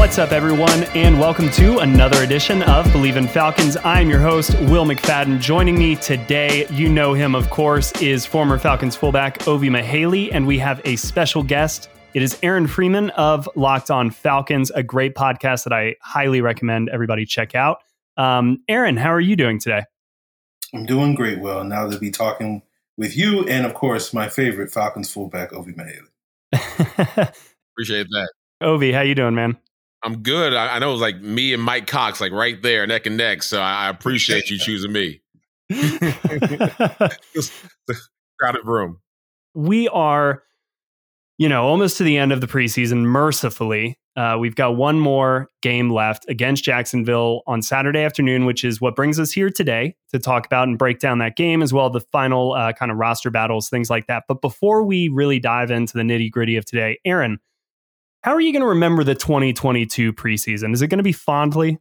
[0.00, 3.76] What's up, everyone, and welcome to another edition of Bleav in Falcons.
[3.84, 5.38] I'm your host, Will McFadden.
[5.38, 10.46] Joining me today, you know him, of course, is former Falcons fullback Ovie Mughelli, and
[10.46, 11.90] we have a special guest.
[12.14, 16.88] It is Aaron Freeman of Locked On Falcons, a great podcast that I highly recommend
[16.88, 17.82] everybody check out.
[18.16, 19.84] Um, Aaron, how are you doing today?
[20.72, 21.62] I'm doing great, Will.
[21.62, 22.62] Now to be talking
[22.96, 26.08] with you and, of course, my favorite Falcons fullback, Ovie Mughelli.
[27.74, 28.30] Appreciate that.
[28.62, 29.58] Ovie, how you doing, man?
[30.02, 30.54] I'm good.
[30.54, 33.16] I, I, know it was like me and Mike Cox, like right there, neck and
[33.16, 33.42] neck.
[33.42, 35.20] So I, I appreciate you choosing me.
[38.40, 39.00] crowded room.
[39.54, 40.42] We are,
[41.38, 43.04] you know, almost to the end of the preseason.
[43.04, 48.80] Mercifully, uh, we've got one more game left against Jacksonville on Saturday afternoon, which is
[48.80, 51.90] what brings us here today to talk about and break down that game as well
[51.90, 54.24] the final uh, kind of roster battles, things like that.
[54.26, 57.38] But before we really dive into the nitty gritty of today, Aaron
[58.22, 60.72] how are you going to remember the 2022 preseason?
[60.74, 61.78] Is it going to be fondly?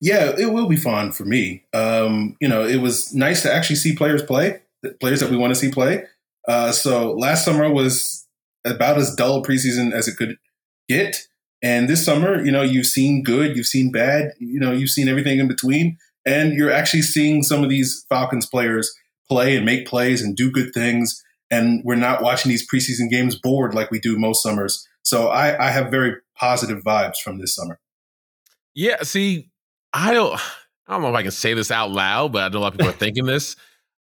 [0.00, 1.64] Yeah, it will be fond for me.
[1.72, 4.60] Um, you know, it was nice to actually see players play,
[5.00, 6.04] players that we want to see play.
[6.46, 8.26] Uh, so last summer was
[8.64, 10.36] about as dull preseason as it could
[10.88, 11.26] get.
[11.62, 15.08] And this summer, you know, you've seen good, you've seen bad, you know, you've seen
[15.08, 15.96] everything in between.
[16.26, 18.94] And you're actually seeing some of these Falcons players
[19.28, 21.22] play and make plays and do good things.
[21.50, 24.86] And we're not watching these preseason games bored like we do most summers.
[25.06, 27.78] So I, I have very positive vibes from this summer.
[28.74, 29.50] Yeah, see,
[29.92, 30.34] I don't
[30.88, 32.72] I don't know if I can say this out loud, but I know a lot
[32.72, 33.54] of people are thinking this.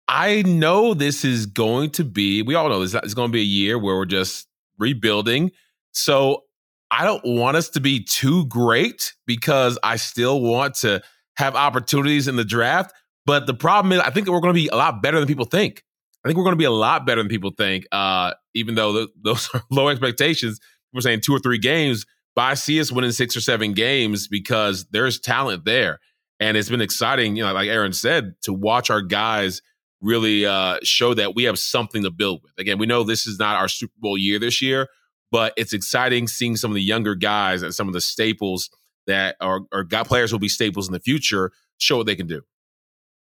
[0.06, 3.40] I know this is going to be, we all know this is going to be
[3.40, 4.46] a year where we're just
[4.78, 5.50] rebuilding.
[5.90, 6.44] So
[6.92, 11.02] I don't want us to be too great because I still want to
[11.36, 12.92] have opportunities in the draft.
[13.26, 15.46] But the problem is, I think we're going to be a lot better than people
[15.46, 15.82] think.
[16.24, 19.08] I think we're going to be a lot better than people think, uh, even though
[19.20, 20.60] those are low expectations
[20.92, 24.28] we're saying two or three games, but I see us winning six or seven games
[24.28, 26.00] because there's talent there.
[26.40, 29.62] And it's been exciting, you know, like Aaron said, to watch our guys
[30.00, 32.52] really uh, show that we have something to build with.
[32.58, 34.88] Again, we know this is not our Super Bowl year this year,
[35.30, 38.70] but it's exciting seeing some of the younger guys and some of the staples
[39.06, 42.26] that are, are got players will be staples in the future show what they can
[42.26, 42.42] do.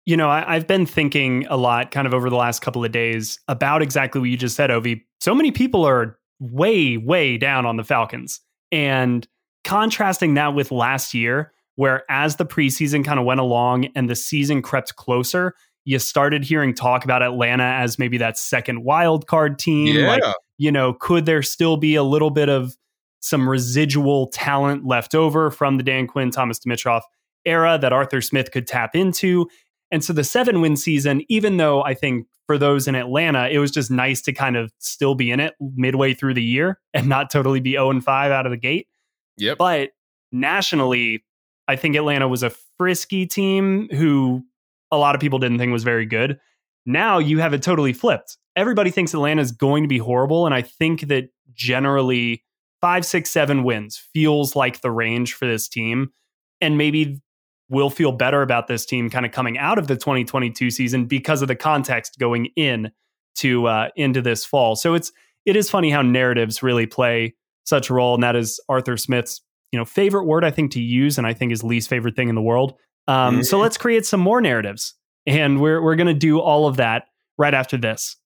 [0.06, 2.92] You know, I, have been thinking a lot kind of over the last couple of
[2.92, 5.06] days about exactly what you just said, Ovie.
[5.20, 6.18] So many people are
[6.52, 8.40] way, way down on the Falcons.
[8.72, 9.26] And
[9.62, 14.16] contrasting that with last year, where as the preseason kind of went along and the
[14.16, 19.58] season crept closer, you started hearing talk about Atlanta as maybe that second wild card
[19.58, 19.96] team.
[19.96, 20.08] Yeah.
[20.08, 20.22] Like,
[20.56, 22.76] you know, could there still be a little bit of
[23.20, 27.02] some residual talent left over from the Dan Quinn, Thomas Dimitroff
[27.44, 29.48] era that Arthur Smith could tap into?
[29.90, 33.58] And so the seven win season, even though I think for those in Atlanta, it
[33.58, 37.08] was just nice to kind of still be in it midway through the year and
[37.08, 38.88] not totally be 0 and 5 out of the gate.
[39.36, 39.58] Yep.
[39.58, 39.90] But
[40.32, 41.24] nationally,
[41.66, 44.42] I think Atlanta was a frisky team who
[44.90, 46.38] a lot of people didn't think was very good.
[46.86, 48.36] Now you have it totally flipped.
[48.56, 50.46] Everybody thinks Atlanta is going to be horrible.
[50.46, 52.44] And I think that generally
[52.80, 56.10] five, six, seven wins feels like the range for this team.
[56.60, 57.20] And maybe
[57.68, 61.42] will feel better about this team kind of coming out of the 2022 season because
[61.42, 62.90] of the context going in
[63.36, 64.76] to uh, into this fall.
[64.76, 65.12] So it's
[65.44, 67.34] it is funny how narratives really play
[67.64, 69.40] such a role, and that is Arthur Smith's
[69.72, 72.28] you know favorite word I think to use, and I think his least favorite thing
[72.28, 72.74] in the world.
[73.08, 73.42] Um, mm-hmm.
[73.42, 74.94] So let's create some more narratives,
[75.26, 77.04] and we're we're going to do all of that
[77.38, 78.16] right after this.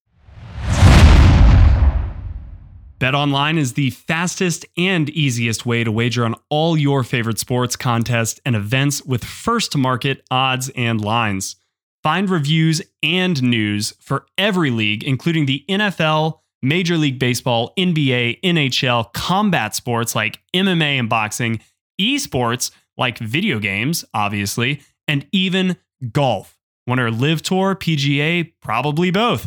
[2.98, 8.40] BetOnline is the fastest and easiest way to wager on all your favorite sports, contests,
[8.44, 11.54] and events with first to market odds and lines.
[12.02, 19.12] Find reviews and news for every league, including the NFL, Major League Baseball, NBA, NHL,
[19.12, 21.60] combat sports like MMA and boxing,
[22.00, 25.76] esports like video games, obviously, and even
[26.10, 26.58] golf.
[26.88, 29.46] Winner Live Tour, PGA, probably both.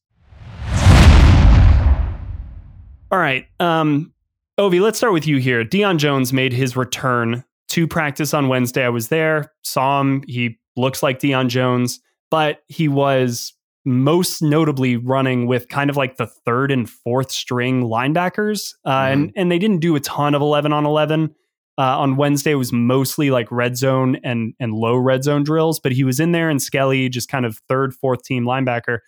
[3.11, 3.45] All right.
[3.59, 4.13] Um,
[4.57, 5.65] Ovie, let's start with you here.
[5.65, 8.85] Deion Jones made his return to practice on Wednesday.
[8.85, 10.23] I was there, saw him.
[10.27, 11.99] He looks like Deion Jones,
[12.29, 13.53] but he was
[13.83, 18.73] most notably running with kind of like the third and fourth string linebackers.
[18.85, 19.13] Uh, mm-hmm.
[19.13, 21.35] and, and they didn't do a ton of 11 on 11.
[21.77, 25.79] Uh, on Wednesday, it was mostly like red zone and, and low red zone drills,
[25.79, 28.99] but he was in there and Skelly, just kind of third, fourth team linebacker.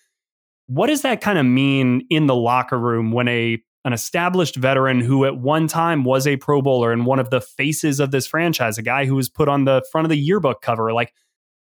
[0.68, 5.02] What does that kind of mean in the locker room when a an established veteran
[5.02, 8.26] who at one time was a Pro Bowler and one of the faces of this
[8.26, 10.94] franchise, a guy who was put on the front of the yearbook cover.
[10.94, 11.14] Like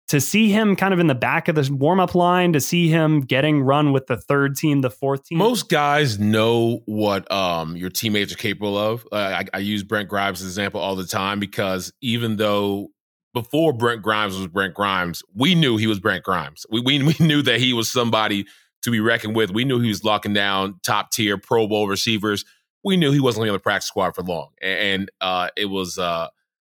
[0.09, 2.89] to see him kind of in the back of the warm up line, to see
[2.89, 5.39] him getting run with the third team, the fourth team.
[5.39, 9.07] Most guys know what um, your teammates are capable of.
[9.11, 12.89] Uh, I, I use Brent Grimes as an example all the time because even though
[13.33, 16.67] before Brent Grimes was Brent Grimes, we knew he was Brent Grimes.
[16.71, 18.47] We, we, we knew that he was somebody
[18.83, 19.51] to be reckoned with.
[19.51, 22.45] We knew he was locking down top tier Pro Bowl receivers.
[22.85, 25.99] We knew he wasn't going to the practice squad for long, and uh, it was
[25.99, 26.29] uh,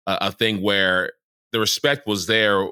[0.07, 1.11] a thing where
[1.51, 2.69] the respect was there,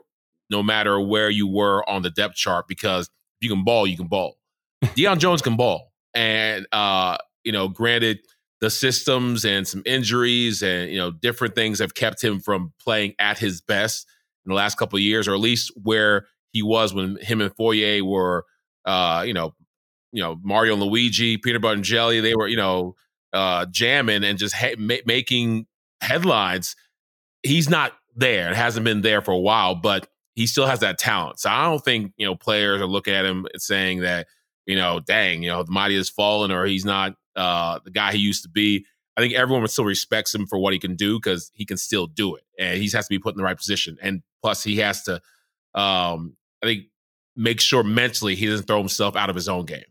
[0.49, 3.97] no matter where you were on the depth chart, because if you can ball, you
[3.97, 4.37] can ball.
[4.83, 8.19] Deion Jones can ball, and uh, you know, granted,
[8.61, 13.13] the systems and some injuries and you know different things have kept him from playing
[13.19, 14.07] at his best
[14.45, 17.53] in the last couple of years, or at least where he was when him and
[17.55, 18.45] Foye were
[18.85, 19.53] uh, you know,
[20.11, 22.21] you know Mario and Luigi, peanut butter and jelly.
[22.21, 22.95] They were you know
[23.33, 25.67] uh, jamming and just ha- ma- making
[26.01, 26.75] headlines.
[27.43, 28.49] He's not there.
[28.49, 31.39] It hasn't been there for a while, but he still has that talent.
[31.39, 34.27] So I don't think you know players are looking at him and saying that
[34.65, 38.11] you know, dang, you know, the mighty has fallen or he's not uh, the guy
[38.11, 38.85] he used to be.
[39.17, 42.07] I think everyone still respects him for what he can do because he can still
[42.07, 43.97] do it, and he has to be put in the right position.
[44.01, 45.21] And plus, he has to.
[45.73, 46.85] Um, I think
[47.35, 49.83] make sure mentally he doesn't throw himself out of his own game.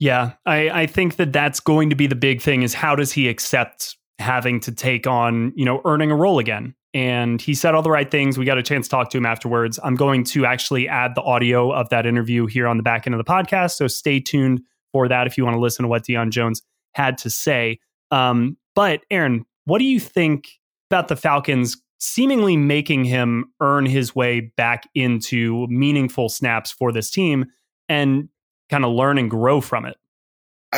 [0.00, 3.12] Yeah, I, I think that that's going to be the big thing is how does
[3.12, 6.74] he accept having to take on, you know, earning a role again?
[6.92, 8.38] And he said all the right things.
[8.38, 9.80] We got a chance to talk to him afterwards.
[9.82, 13.14] I'm going to actually add the audio of that interview here on the back end
[13.14, 13.72] of the podcast.
[13.72, 14.60] So stay tuned
[14.92, 16.62] for that if you want to listen to what Deion Jones
[16.94, 17.80] had to say.
[18.12, 20.48] Um, but Aaron, what do you think
[20.88, 27.10] about the Falcons seemingly making him earn his way back into meaningful snaps for this
[27.10, 27.46] team
[27.88, 28.28] and
[28.70, 29.96] kind of learn and grow from it.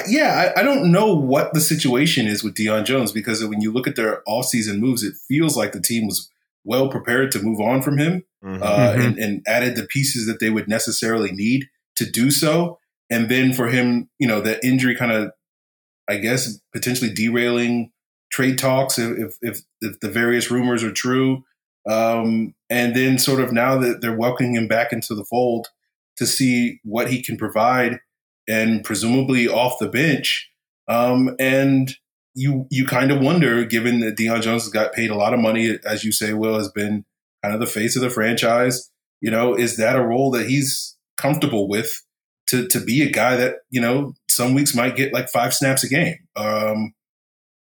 [0.09, 3.73] Yeah, I, I, don't know what the situation is with Deion Jones because when you
[3.73, 6.31] look at their offseason moves, it feels like the team was
[6.65, 8.63] well prepared to move on from him mm-hmm.
[8.63, 9.01] Uh, mm-hmm.
[9.01, 12.79] And, and added the pieces that they would necessarily need to do so.
[13.11, 15.33] And then for him, you know, that injury kind of,
[16.09, 17.93] I guess, potentially derailing
[18.31, 21.45] trade talks if if if the various rumors are true.
[21.89, 25.69] Um, and then sort of now that they're welcoming him back into the fold
[26.17, 28.01] to see what he can provide
[28.49, 30.51] and presumably off the bench.
[30.89, 31.95] Um, and
[32.35, 35.41] you you kind of wonder, given that Deion Jones has got paid a lot of
[35.41, 37.05] money, as you say, Will has been
[37.43, 38.91] kind of the face of the franchise.
[39.21, 42.03] You know, is that a role that he's comfortable with
[42.49, 45.83] to to be a guy that you know some weeks might get like five snaps
[45.83, 46.17] a game?
[46.37, 46.93] Um,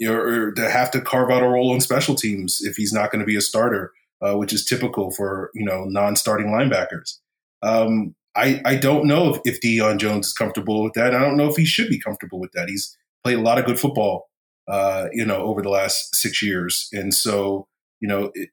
[0.07, 3.21] or to have to carve out a role on special teams if he's not going
[3.21, 3.93] to be a starter,
[4.23, 7.19] uh, which is typical for you know non-starting linebackers.
[7.63, 11.15] Um, I I don't know if, if Deion Jones is comfortable with that.
[11.15, 12.69] I don't know if he should be comfortable with that.
[12.69, 14.29] He's played a lot of good football,
[14.69, 17.67] uh, you know, over the last six years, and so
[18.01, 18.51] you know, it,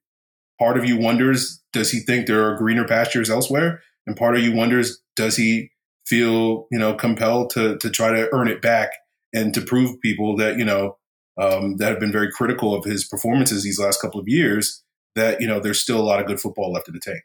[0.60, 3.82] part of you wonders, does he think there are greener pastures elsewhere?
[4.06, 5.72] And part of you wonders, does he
[6.06, 8.92] feel you know compelled to to try to earn it back
[9.34, 10.97] and to prove people that you know
[11.38, 14.84] um, that have been very critical of his performances these last couple of years
[15.16, 17.22] that you know there's still a lot of good football left in the tank.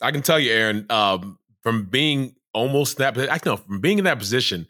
[0.00, 4.04] I can tell you, Aaron, um, from being almost that, I know from being in
[4.04, 4.66] that position,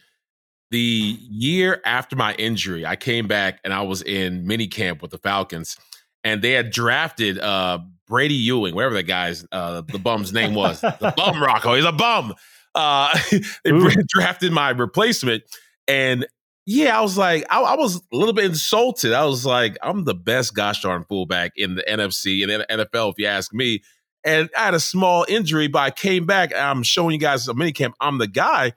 [0.70, 5.10] the year after my injury, I came back and I was in mini camp with
[5.10, 5.76] the Falcons,
[6.24, 10.80] and they had drafted uh, Bradie Ewing, whatever that guy's uh, the bum's name was,
[10.80, 12.34] the bum Rocco, he's a bum.
[12.74, 13.16] Uh,
[13.64, 13.90] they Ooh.
[14.08, 15.42] drafted my replacement,
[15.88, 16.26] and
[16.64, 19.12] yeah, I was like, I, I, was a little bit insulted.
[19.12, 23.18] I was like, I'm the best gosh darn fullback in the NFC and NFL, if
[23.18, 23.82] you ask me.
[24.24, 26.54] And I had a small injury, but I came back.
[26.54, 27.96] I'm showing you guys a mini camp.
[28.00, 28.74] I'm the guy.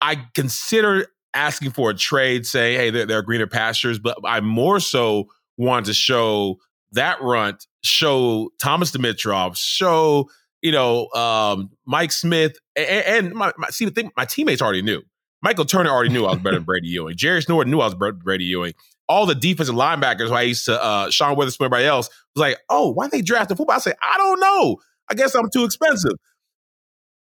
[0.00, 4.40] I consider asking for a trade, say, hey, there, there are greener pastures, but I
[4.40, 6.58] more so want to show
[6.92, 10.30] that runt, show Thomas Dimitroff, show
[10.62, 14.82] you know um, Mike Smith, and, and my, my, see the thing, my teammates already
[14.82, 15.02] knew.
[15.42, 17.16] Michael Turner already knew I was better than Bradie Ewing.
[17.16, 18.74] Jerious Norwood knew I was better than Bradie Ewing.
[19.08, 22.58] All the defensive linebackers, who I used to uh, Sean Weatherspoon, everybody else was like,
[22.68, 24.76] "Oh, why they drafted football?" I say, "I don't know.
[25.10, 26.12] I guess I'm too expensive."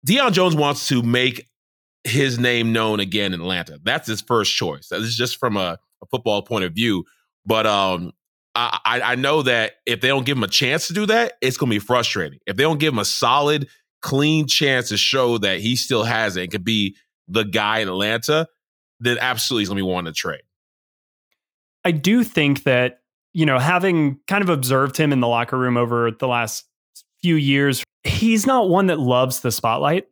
[0.07, 1.47] Deion Jones wants to make
[2.04, 3.78] his name known again in Atlanta.
[3.83, 4.88] That's his first choice.
[4.88, 7.04] This is just from a, a football point of view.
[7.45, 8.12] But um,
[8.54, 11.57] I, I know that if they don't give him a chance to do that, it's
[11.57, 12.40] going to be frustrating.
[12.47, 13.69] If they don't give him a solid,
[14.02, 16.97] clean chance to show that he still has it and could be
[17.31, 18.49] the guy in Atlanta,
[18.99, 20.43] then absolutely he's going to be wanting to trade.
[21.85, 23.01] I do think that,
[23.33, 26.67] you know, having kind of observed him in the locker room over the last
[27.23, 30.07] few years, he's not one that loves the spotlight.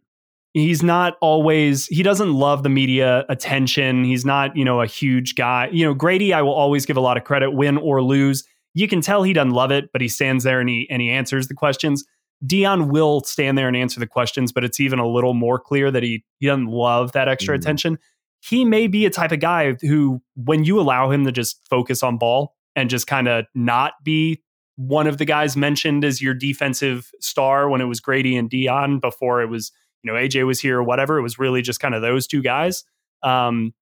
[0.54, 4.04] He's not always, he doesn't love the media attention.
[4.04, 5.68] He's not, you know, a huge guy.
[5.70, 8.44] You know, Grady, I will always give a lot of credit, win or lose.
[8.74, 11.10] You can tell he doesn't love it, but he stands there and he and he
[11.10, 12.04] answers the questions.
[12.46, 15.90] Deion will stand there and answer the questions, but it's even a little more clear
[15.90, 17.60] that he, he doesn't love that extra mm.
[17.60, 17.98] attention.
[18.40, 22.02] He may be a type of guy who, when you allow him to just focus
[22.02, 24.42] on ball and just kind of not be
[24.76, 29.00] one of the guys mentioned as your defensive star when it was Grady and Deion
[29.00, 29.72] before it was,
[30.04, 31.18] you know, AJ was here or whatever.
[31.18, 32.84] It was really just kind of those two guys.
[33.24, 33.74] Um,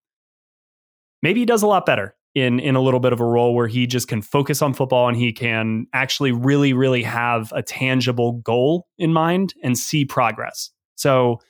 [1.23, 3.67] maybe he does a lot better in in a little bit of a role where
[3.67, 8.33] he just can focus on football and he can actually really really have a tangible
[8.33, 10.71] goal in mind and see progress.
[10.97, 11.41] So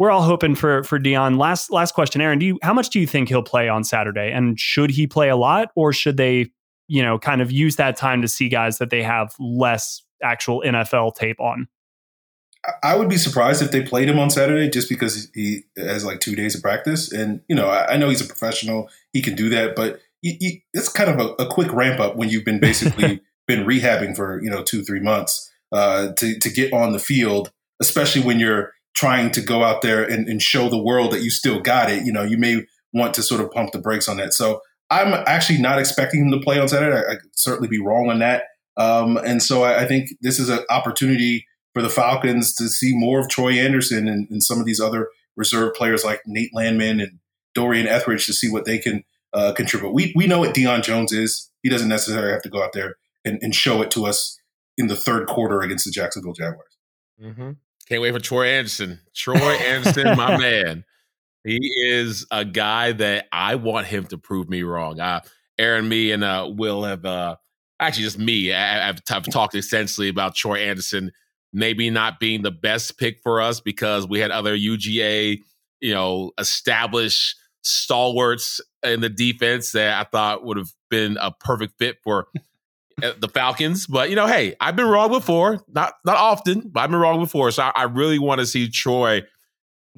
[0.00, 1.38] we're all hoping for for Deion.
[1.38, 2.40] Last last question, Aaron.
[2.40, 4.32] Do you how much do you think he'll play on Saturday?
[4.32, 6.50] And should he play a lot, or should they,
[6.88, 10.60] you know, kind of use that time to see guys that they have less actual
[10.66, 11.68] NFL tape on?
[12.82, 16.20] I would be surprised if they played him on Saturday just because he has like
[16.20, 17.12] two days of practice.
[17.12, 18.88] And, you know, I, I know he's a professional.
[19.12, 19.74] He can do that.
[19.74, 23.20] But you, you, it's kind of a, a, quick ramp up when you've been basically
[23.46, 27.52] been rehabbing for you know two three months uh, to to get on the field,
[27.80, 31.30] especially when you're trying to go out there and, and, show the world that you
[31.30, 32.04] still got it.
[32.04, 32.62] You know, you may
[32.92, 34.34] want to sort of pump the brakes on that.
[34.34, 34.60] So
[34.90, 36.94] I'm actually not expecting him to play on Saturday.
[36.94, 38.44] I, I could certainly be wrong on that.
[38.76, 42.92] Um, and so I, I, think this is an opportunity for the Falcons to see
[42.94, 47.00] more of Troy Andersen and, and some of these other reserve players like Nate Landman
[47.00, 47.18] and
[47.54, 49.92] Dorian Etheridge to see what they can uh, contribute.
[49.92, 51.50] We we know what Deion Jones is.
[51.62, 54.38] He doesn't necessarily have to go out there and, and show it to us
[54.76, 56.76] in the third quarter against the Jacksonville Jaguars.
[57.22, 57.52] Mm-hmm.
[57.88, 59.00] Can't wait for Troy Andersen.
[59.14, 60.84] Troy Andersen, my man.
[61.44, 65.00] He is a guy that I want him to prove me wrong.
[65.00, 65.20] Uh,
[65.58, 67.36] Aaron, me, and uh, Will have uh,
[67.80, 68.52] actually just me.
[68.52, 71.10] I, have I've talked extensively about Troy Andersen
[71.52, 75.42] maybe not being the best pick for us because we had other UGA,
[75.80, 81.78] you know, established stalwarts in the defense that I thought would have been a perfect
[81.78, 82.26] fit for
[83.02, 83.86] uh, the Falcons.
[83.86, 85.60] But you know, hey, I've been wrong before.
[85.68, 87.50] Not not often, but I've been wrong before.
[87.50, 89.22] So I, I really want to see Troy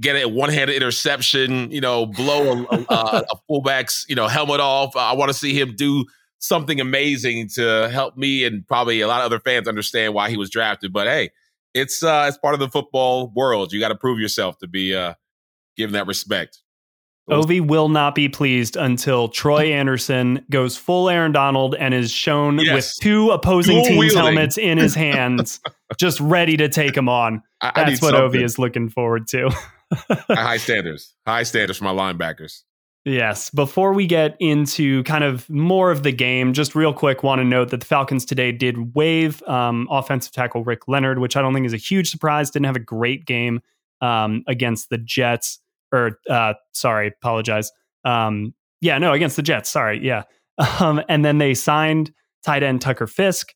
[0.00, 1.70] get a one-handed interception.
[1.70, 2.84] You know, blow a, a,
[3.30, 4.96] a fullback's you know helmet off.
[4.96, 6.04] I want to see him do
[6.38, 10.36] something amazing to help me and probably a lot of other fans understand why he
[10.36, 10.92] was drafted.
[10.92, 11.30] But hey,
[11.72, 13.72] it's uh it's part of the football world.
[13.72, 15.14] You got to prove yourself to be uh
[15.76, 16.60] given that respect.
[17.28, 22.58] Ovie will not be pleased until Troy Andersen goes full Aaron Donald and is shown
[22.58, 22.74] yes.
[22.74, 24.18] with two opposing Dual teams' wielding.
[24.18, 25.60] helmets in his hands,
[25.96, 27.42] just ready to take him on.
[27.62, 28.20] I, I That's what something.
[28.20, 29.50] Ovie is looking forward to.
[30.30, 32.62] high standards, high standards for my linebackers.
[33.06, 33.50] Yes.
[33.50, 37.44] Before we get into kind of more of the game, just real quick, want to
[37.44, 41.52] note that the Falcons today did waive um, offensive tackle Rick Leonard, which I don't
[41.52, 42.50] think is a huge surprise.
[42.50, 43.60] Didn't have a great game
[44.00, 45.60] um, against the Jets
[45.94, 47.70] or uh, sorry, apologize.
[48.04, 49.70] Um, yeah, no, against the Jets.
[49.70, 50.24] Sorry, yeah.
[50.78, 52.12] Um, and then they signed
[52.44, 53.52] tight end Tucker Fisk,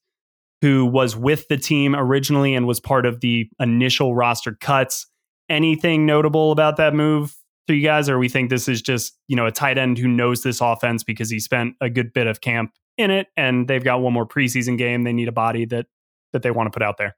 [0.63, 5.07] who was with the team originally and was part of the initial roster cuts.
[5.49, 7.37] Anything notable about that move
[7.69, 10.09] to you guys, or we think this is just you know a tight end who
[10.09, 13.85] knows this offense because he spent a good bit of camp in it, and they've
[13.85, 15.05] got one more preseason game.
[15.05, 15.87] They need a body that
[16.33, 17.15] that they want to put out there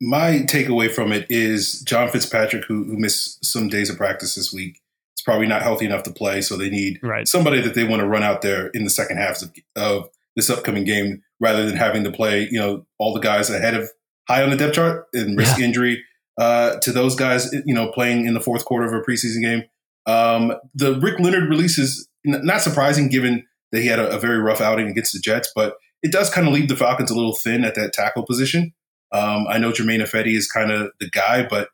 [0.00, 4.52] my takeaway from it is John Fitzpatrick, who, who missed some days of practice this
[4.52, 4.80] week,
[5.16, 6.40] is probably not healthy enough to play.
[6.40, 7.28] So they need right.
[7.28, 10.48] somebody that they want to run out there in the second half of, of, this
[10.48, 13.90] upcoming game rather than having to play, you know, all the guys ahead of
[14.28, 15.64] high on the depth chart and risk yeah.
[15.64, 16.04] injury
[16.38, 19.64] uh, to those guys, you know, playing in the fourth quarter of a preseason game.
[20.06, 24.38] Um, the Rick Leonard release is not surprising given that he had a, a very
[24.38, 27.34] rough outing against the Jets, but it does kind of leave the Falcons a little
[27.34, 28.72] thin at that tackle position.
[29.12, 31.68] Um, I know Jermaine Ifedi is kind of the guy, but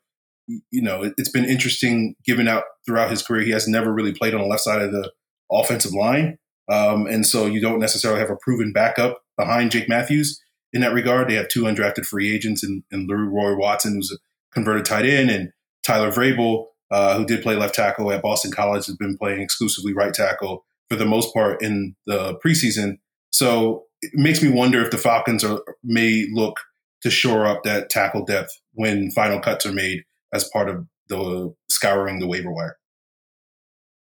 [0.47, 3.43] you know, it, has been interesting given out throughout his career.
[3.43, 5.11] He has never really played on the left side of the
[5.51, 6.37] offensive line.
[6.69, 10.41] Um, and so you don't necessarily have a proven backup behind Jake Matthews
[10.73, 11.29] in that regard.
[11.29, 14.17] They have two undrafted free agents in, in Leroy Watson, who's a
[14.53, 15.51] converted tight end, and
[15.83, 19.93] Tyler Vrabel, uh, who did play left tackle at Boston College, has been playing exclusively
[19.93, 22.97] right tackle for the most part in the preseason.
[23.31, 26.59] So it makes me wonder if the Falcons are may look
[27.03, 31.53] to shore up that tackle depth when final cuts are made as part of the
[31.69, 32.77] scouring the waiver wire.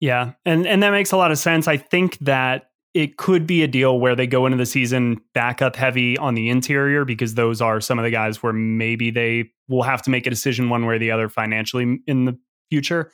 [0.00, 1.68] Yeah, and and that makes a lot of sense.
[1.68, 5.76] I think that it could be a deal where they go into the season backup
[5.76, 9.82] heavy on the interior because those are some of the guys where maybe they will
[9.82, 13.10] have to make a decision one way or the other financially in the future.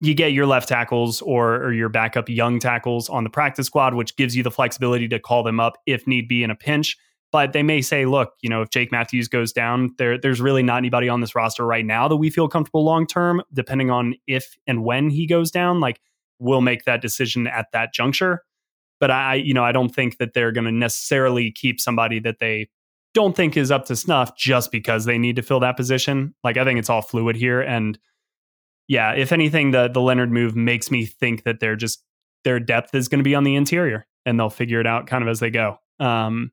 [0.00, 3.94] You get your left tackles or, or your backup young tackles on the practice squad,
[3.94, 6.96] which gives you the flexibility to call them up if need be in a pinch.
[7.32, 10.62] But they may say, look, you know, if Jake Matthews goes down, there, there's really
[10.62, 14.14] not anybody on this roster right now that we feel comfortable long term, depending on
[14.26, 15.80] if and when he goes down.
[15.80, 16.00] Like,
[16.38, 18.44] we'll make that decision at that juncture.
[19.00, 22.38] But I, you know, I don't think that they're going to necessarily keep somebody that
[22.38, 22.68] they
[23.12, 26.34] don't think is up to snuff just because they need to fill that position.
[26.44, 27.60] Like, I think it's all fluid here.
[27.60, 27.98] And
[28.88, 32.02] yeah, if anything, the the Leonard move makes me think that they're just
[32.44, 35.22] their depth is going to be on the interior and they'll figure it out kind
[35.22, 35.78] of as they go.
[35.98, 36.52] Um,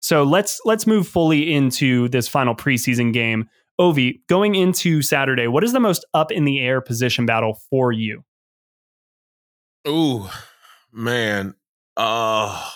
[0.00, 3.48] so let's let's move fully into this final preseason game.
[3.78, 7.92] Ovie, going into Saturday, what is the most up in the air position battle for
[7.92, 8.24] you?
[9.86, 10.28] Ooh,
[10.92, 11.54] man.
[11.96, 12.70] Uh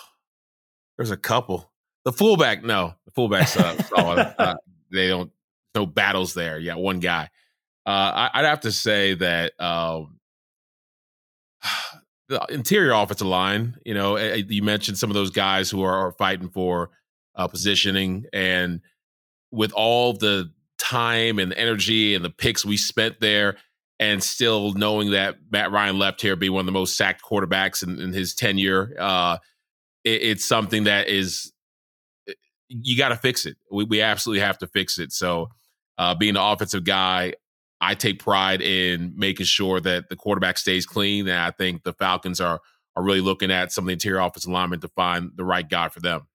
[0.96, 1.70] there's a couple.
[2.04, 2.94] The fullback, no.
[3.06, 3.82] The fullback's uh,
[4.38, 4.54] uh,
[4.92, 5.32] they don't
[5.74, 6.58] no battles there.
[6.58, 7.30] Yeah, one guy.
[7.86, 10.18] Uh I, would have to say that um
[12.28, 15.82] the interior offensive line, you know, eh, eh, you mentioned some of those guys who
[15.82, 16.90] are, are fighting for
[17.36, 18.26] uh, positioning.
[18.32, 18.80] And
[19.50, 23.56] with all the time and energy and the picks we spent there,
[24.00, 27.82] and still knowing that Matt Ryan left here be one of the most sacked quarterbacks
[27.82, 29.38] in, in his tenure, uh,
[30.02, 31.52] it, it's something that is
[32.68, 33.56] you got to fix it.
[33.70, 35.12] We, we absolutely have to fix it.
[35.12, 35.48] So,
[35.96, 37.34] uh, being the offensive guy,
[37.80, 41.28] I take pride in making sure that the quarterback stays clean.
[41.28, 42.60] And I think the Falcons are
[42.96, 45.88] are really looking at some of the interior offensive linemen to find the right guy
[45.88, 46.26] for them.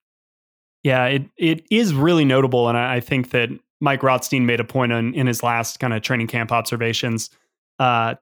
[0.82, 4.64] Yeah, it it is really notable, and I, I think that Mike Rothstein made a
[4.64, 7.30] point on in his last kind of training camp observations.
[7.78, 8.14] Uh,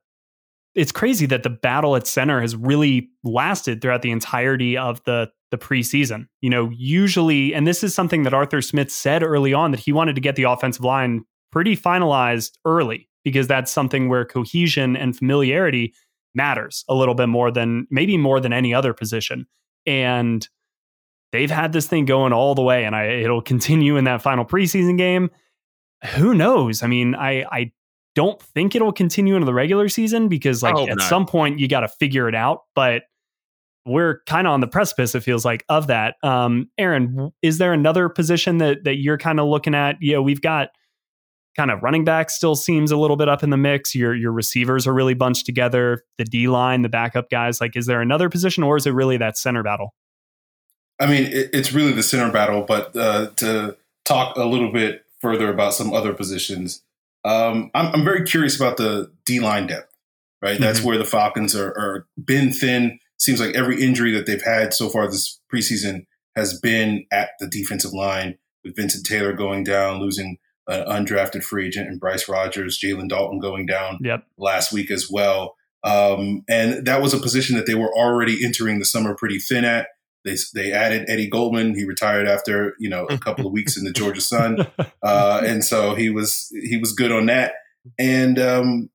[0.75, 5.31] it's crazy that the battle at center has really lasted throughout the entirety of the
[5.51, 6.27] the preseason.
[6.41, 9.93] You know, usually, and this is something that Arthur Smith said early on that he
[9.93, 15.17] wanted to get the offensive line pretty finalized early because that's something where cohesion and
[15.17, 15.95] familiarity
[16.35, 19.47] matters a little bit more than maybe more than any other position.
[19.87, 20.47] And
[21.33, 24.45] they've had this thing going all the way, and I, it'll continue in that final
[24.45, 25.31] preseason game.
[26.15, 26.83] Who knows?
[26.83, 27.73] I mean, I I
[28.15, 31.09] don't think it'll continue into the regular season because like at not.
[31.09, 32.63] some point you got to figure it out.
[32.75, 33.03] But
[33.89, 35.15] we're kind of on the precipice.
[35.15, 36.17] It feels like of that.
[36.23, 39.97] Um, Aaron, is there another position that that you're kind of looking at?
[40.01, 40.69] You know, we've got
[41.57, 43.95] kind of running back still seems a little bit up in the mix.
[43.95, 46.03] Your your receivers are really bunched together.
[46.19, 47.61] The D line, the backup guys.
[47.61, 49.95] Like, is there another position, or is it really that center battle?
[51.01, 55.05] I mean, it, it's really the center battle, but uh, to talk a little bit
[55.21, 56.83] further about some other positions,
[57.25, 59.93] um, I'm, I'm, very curious about the D line depth.
[60.41, 60.63] Right, mm-hmm.
[60.63, 63.01] that's where the Falcons are, are been thin.
[63.19, 66.07] Seems like every injury that they've had so far this preseason
[66.37, 68.39] has been at the defensive line.
[68.65, 73.41] With Vincent Taylor going down, losing an undrafted free agent, and Bryce Rogers, Jalen Dalton
[73.41, 74.25] going down yep.
[74.37, 75.57] last week as well.
[75.85, 79.65] Um, and that was a position that they were already entering the summer pretty thin
[79.65, 79.89] at.
[80.29, 81.75] They they added Eddie Goldman.
[81.75, 84.67] He retired after you know a couple of weeks in the Georgia Sun,
[85.03, 87.53] uh, and so he was he was good on that.
[87.99, 88.91] And um,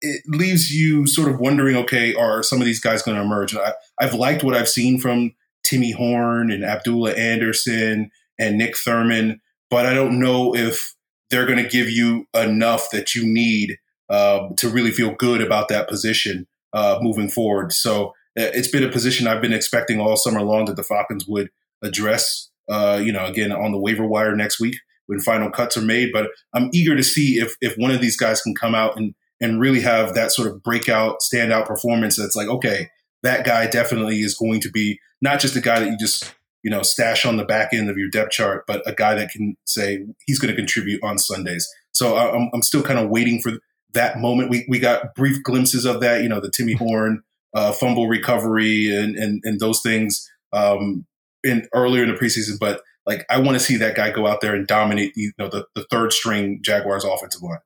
[0.00, 3.54] it leaves you sort of wondering, okay, are some of these guys going to emerge?
[3.56, 9.40] I, I've liked what I've seen from Timmy Horne and Abdullah Anderson and Nick Thurman,
[9.70, 10.94] but I don't know if
[11.30, 13.78] they're going to give you enough that you need
[14.08, 17.72] uh, to really feel good about that position uh, moving forward.
[17.72, 21.26] So Uh, it's been a position I've been expecting all summer long that the Falcons
[21.26, 21.50] would
[21.82, 22.50] address.
[22.70, 26.10] Uh, you know, again on the waiver wire next week when final cuts are made.
[26.12, 29.14] But I'm eager to see if if one of these guys can come out and
[29.40, 32.16] and really have that sort of breakout, standout performance.
[32.16, 32.88] That's like, okay,
[33.22, 36.70] that guy definitely is going to be not just a guy that you just you
[36.70, 39.56] know stash on the back end of your depth chart, but a guy that can
[39.64, 41.66] say he's going to contribute on Sundays.
[41.92, 43.52] So uh, I'm, I'm still kind of waiting for
[43.94, 44.50] that moment.
[44.50, 46.22] We we got brief glimpses of that.
[46.22, 46.84] You know, the Timmy mm-hmm.
[46.84, 47.22] Horne
[47.58, 51.04] uh, fumble recovery and, and, and those things um,
[51.42, 52.58] in earlier in the preseason.
[52.58, 55.48] But like, I want to see that guy go out there and dominate, you know,
[55.48, 57.58] the, the third string Jaguars offensive line.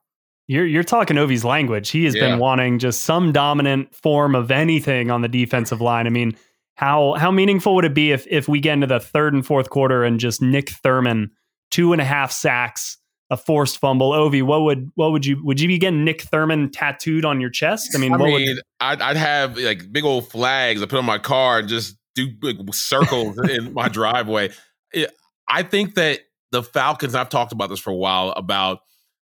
[0.48, 1.90] You're you're talking Ovie's language.
[1.90, 2.31] He has yeah.
[2.31, 6.07] been wanting just some dominant form of anything on the defensive line.
[6.07, 6.37] I mean,
[6.74, 9.70] how how meaningful would it be if if we get into the third and fourth
[9.70, 11.31] quarter and just Nick Thurman
[11.70, 12.98] two and a half sacks,
[13.32, 14.12] a forced fumble?
[14.12, 17.50] Ovie, what would what would you would you be getting Nick Thurman tattooed on your
[17.50, 17.92] chest?
[17.96, 21.06] I mean, I mean, would, I'd, I'd have like big old flags I put on
[21.06, 24.50] my car and just do big circles in my driveway.
[25.48, 26.20] I think that
[26.52, 27.14] the Falcons.
[27.14, 28.80] I've talked about this for a while about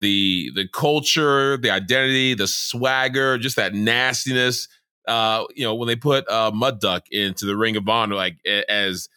[0.01, 4.69] the the culture, the identity, the swagger, just that nastiness.
[5.07, 8.39] Uh, you know, when they put uh, Mud Duck into the Ring of Honor, like
[8.69, 9.09] as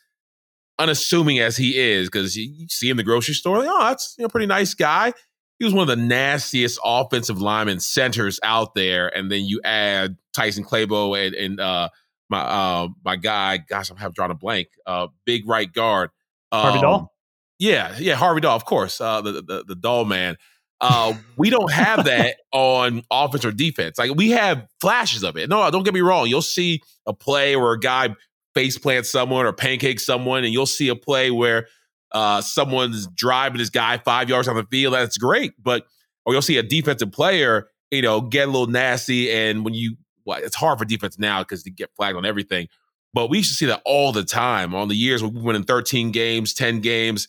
[0.79, 4.15] unassuming as he is, because you see him in the grocery store, like, oh, that's
[4.17, 5.13] you know, pretty nice guy.
[5.59, 10.17] He was one of the nastiest offensive linemen centers out there, and then you add
[10.33, 11.89] Tyson Clabo and, and uh,
[12.29, 13.57] my uh, my guy.
[13.57, 14.67] Gosh, I'm having drawn a blank.
[14.85, 16.09] Uh, big right guard,
[16.51, 17.13] um, Harvey Dahl.
[17.57, 18.99] Yeah, yeah, Harvey Dahl, of course.
[18.99, 20.38] Uh, the the the Dahl man.
[20.81, 23.97] Uh, we don't have that on offense or defense.
[23.97, 25.49] Like we have flashes of it.
[25.49, 26.27] No, don't get me wrong.
[26.27, 28.09] You'll see a play where a guy
[28.56, 31.68] face plants someone or pancake someone, and you'll see a play where
[32.12, 34.94] uh, someone's driving this guy five yards on the field.
[34.94, 35.86] That's great, but
[36.26, 39.98] or you'll see a defensive player, you know, get a little nasty, and when you,
[40.26, 42.68] well, it's hard for defense now because they get flagged on everything.
[43.13, 45.63] But we used to see that all the time on the years we went in
[45.63, 47.28] 13 games, 10 games,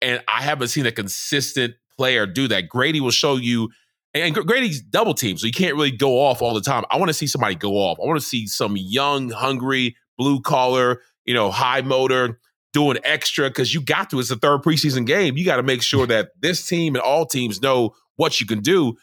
[0.00, 2.68] and I haven't seen a consistent player do that.
[2.68, 3.70] Grady will show you,
[4.14, 6.84] and Grady's double team, so you can't really go off all the time.
[6.90, 7.98] I want to see somebody go off.
[8.02, 12.38] I want to see some young, hungry, blue collar, you know, high motor
[12.72, 14.18] doing extra because you got to.
[14.18, 15.36] It's the third preseason game.
[15.36, 18.60] You got to make sure that this team and all teams know what you can
[18.60, 18.96] do.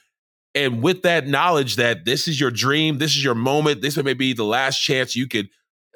[0.55, 4.13] And with that knowledge that this is your dream, this is your moment, this may
[4.13, 5.47] be the last chance you could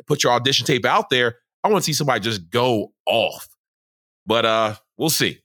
[0.06, 1.38] put your audition tape out there.
[1.64, 3.48] I want to see somebody just go off.
[4.26, 5.40] But uh we'll see.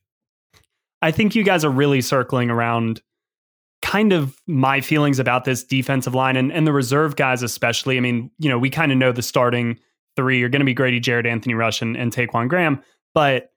[1.01, 3.01] I think you guys are really circling around
[3.89, 7.97] kind of my feelings about this defensive line and, and the reserve guys, especially.
[7.97, 9.79] I mean, you know, we kind of know the starting
[10.15, 12.83] three are going to be Grady Jarrett, Anthony Rush, and, and Ta'Quon Graham,
[13.15, 13.51] but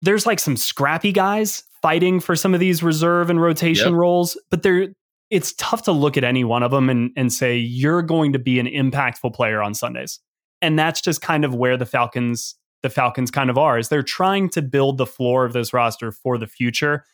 [0.00, 3.98] there's like some scrappy guys fighting for some of these reserve and rotation yep.
[3.98, 4.90] roles, but they're
[5.28, 8.38] it's tough to look at any one of them and, and say you're going to
[8.38, 10.20] be an impactful player on Sundays.
[10.60, 14.04] And that's just kind of where the Falcons the Falcons kind of are is they're
[14.04, 17.04] trying to build the floor of this roster for the future.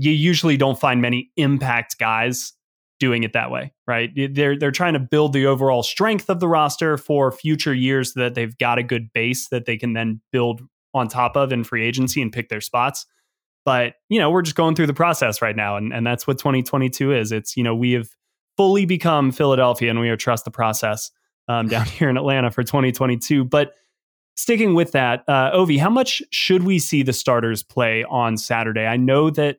[0.00, 2.52] You usually don't find many impact guys
[2.98, 4.10] doing it that way, right?
[4.14, 8.20] They're they're trying to build the overall strength of the roster for future years so
[8.20, 10.62] that they've got a good base that they can then build
[10.94, 13.06] on top of in free agency and pick their spots.
[13.64, 16.38] But, you know, we're just going through the process right now and and that's what
[16.38, 17.32] 2022 is.
[17.32, 18.08] It's, you know, we have
[18.56, 21.10] fully become Philadelphia and we are trust the process
[21.48, 23.72] um, down here in Atlanta for 2022, but
[24.36, 28.86] sticking with that, uh, Ovie, how much should we see the starters play on Saturday?
[28.86, 29.58] I know that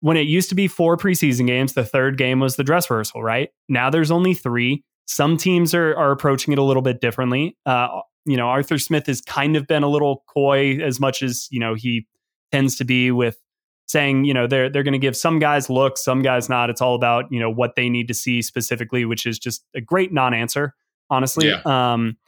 [0.00, 3.22] when it used to be four preseason games, the third game was the dress rehearsal,
[3.22, 3.50] right?
[3.68, 4.84] Now there's only three.
[5.06, 7.56] Some teams are, are approaching it a little bit differently.
[7.66, 11.48] Uh, you know, Arthur Smith has kind of been a little coy as much as,
[11.50, 12.06] you know, he
[12.52, 13.38] tends to be with
[13.86, 16.68] saying, you know, they're they're going to give some guys looks, some guys not.
[16.68, 19.80] It's all about, you know, what they need to see specifically, which is just a
[19.80, 20.74] great non-answer,
[21.08, 21.48] honestly.
[21.48, 21.62] Yeah.
[21.64, 22.18] Um,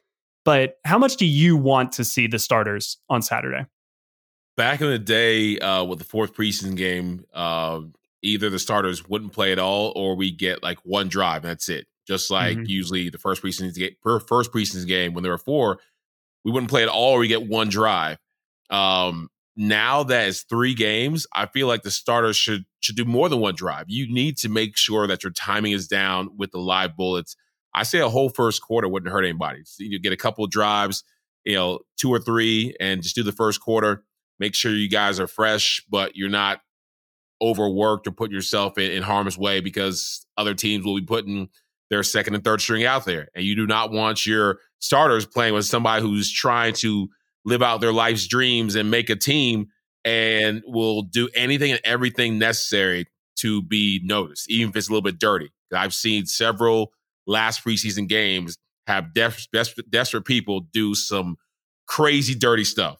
[0.44, 3.66] but how much do you want to see the starters on Saturday?
[4.56, 7.80] Back in the day, uh, with the fourth preseason game, uh,
[8.22, 11.42] either the starters wouldn't play at all, or we get like one drive.
[11.42, 11.86] that's it.
[12.06, 12.66] Just like mm-hmm.
[12.66, 15.78] usually the first preseason game, first preseason game when there were four,
[16.44, 18.18] we wouldn't play at all, or we get one drive.
[18.68, 23.28] Um, now that it's three games, I feel like the starters should should do more
[23.28, 23.84] than one drive.
[23.88, 27.36] You need to make sure that your timing is down with the live bullets
[27.74, 29.62] I say a whole first quarter wouldn't hurt anybody.
[29.64, 31.04] So you get a couple of drives,
[31.44, 34.04] you know, two or three, and just do the first quarter.
[34.40, 36.60] Make sure you guys are fresh, but you're not
[37.42, 41.48] overworked or put yourself in, in harm's way because other teams will be putting
[41.90, 43.28] their second and third string out there.
[43.34, 47.08] And you do not want your starters playing with somebody who's trying to
[47.44, 49.68] live out their life's dreams and make a team
[50.04, 55.02] and will do anything and everything necessary to be noticed, even if it's a little
[55.02, 55.50] bit dirty.
[55.72, 56.92] I've seen several
[57.26, 61.36] last preseason games have des- des- desperate people do some
[61.86, 62.99] crazy dirty stuff.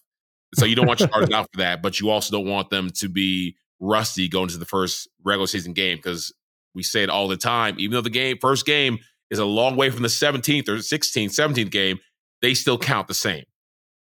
[0.54, 2.90] So you don't want your starters out for that, but you also don't want them
[2.96, 6.32] to be rusty going into the first regular season game because
[6.74, 7.76] we say it all the time.
[7.78, 8.98] Even though the game first game
[9.30, 11.98] is a long way from the 17th or 16th, 17th game,
[12.42, 13.44] they still count the same.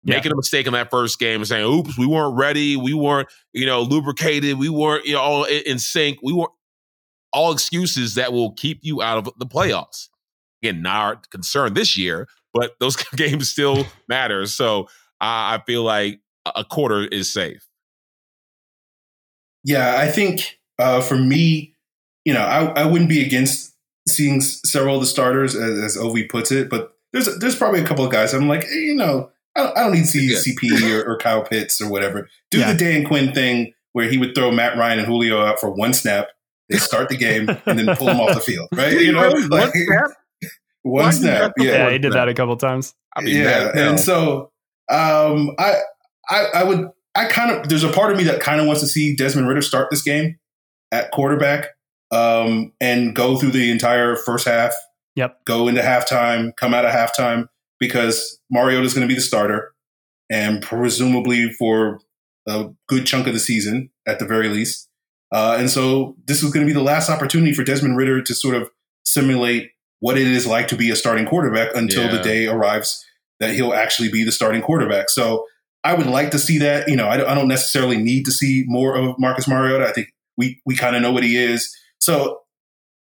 [0.04, 0.16] Yeah.
[0.16, 2.76] Making a mistake in that first game and saying, "Oops, we weren't ready.
[2.76, 4.58] We weren't, you know, lubricated.
[4.58, 6.20] We weren't, you know, all in sync.
[6.24, 6.52] We weren't."
[7.34, 10.10] All excuses that will keep you out of the playoffs
[10.62, 14.46] again, not our concern this year, but those games still matter.
[14.46, 14.88] So
[15.20, 17.68] I, I feel like a quarter is safe.
[19.64, 21.76] Yeah, I think Uh, for me,
[22.26, 23.76] you know, I, I wouldn't be against
[24.08, 27.86] seeing several of the starters, as, as Ovie puts it, but there's there's probably a
[27.86, 30.28] couple of guys I'm like, eh, you know, I don't, I don't need to see
[30.32, 30.38] Yeah.
[30.40, 32.28] CP or, or Kyle Pitts or whatever.
[32.50, 32.72] Do Yeah.
[32.74, 35.94] the Dan Quinn thing where he would throw Matt Ryan and Julio out for one
[35.94, 36.30] snap.
[36.70, 38.94] They start the game and then pull them off the field, right?
[38.94, 40.12] You know, like, One snap?
[40.84, 41.52] one snap.
[41.58, 42.96] Yeah, Yeah, he did that a couple times.
[43.16, 43.66] I mean, yeah.
[43.66, 44.52] that- And so,
[44.90, 45.76] um, I,
[46.32, 48.82] I, I would, I kind of, there's a part of me that kind of wants
[48.82, 50.40] to see Desmond Ridder start this game
[50.92, 51.68] at quarterback,
[52.12, 54.74] um, and go through the entire first half.
[55.16, 55.44] Yep.
[55.46, 57.48] Go into halftime, come out of halftime
[57.80, 59.74] because Mariota's going to be the starter,
[60.30, 62.00] and presumably for
[62.48, 64.90] a good chunk of the season at the very least.
[65.32, 68.34] Uh, and so this is going to be the last opportunity for Desmond Ridder to
[68.34, 68.70] sort of
[69.06, 73.06] simulate what it is like to be a starting quarterback until the day arrives
[73.40, 75.10] that he'll actually be the starting quarterback.
[75.10, 75.46] So
[75.84, 76.88] I would like to see that.
[76.88, 79.88] You know, I don't, I don't necessarily need to see more of Marcus Mariota.
[79.88, 81.76] I think we we kind of know what he is.
[82.00, 82.40] So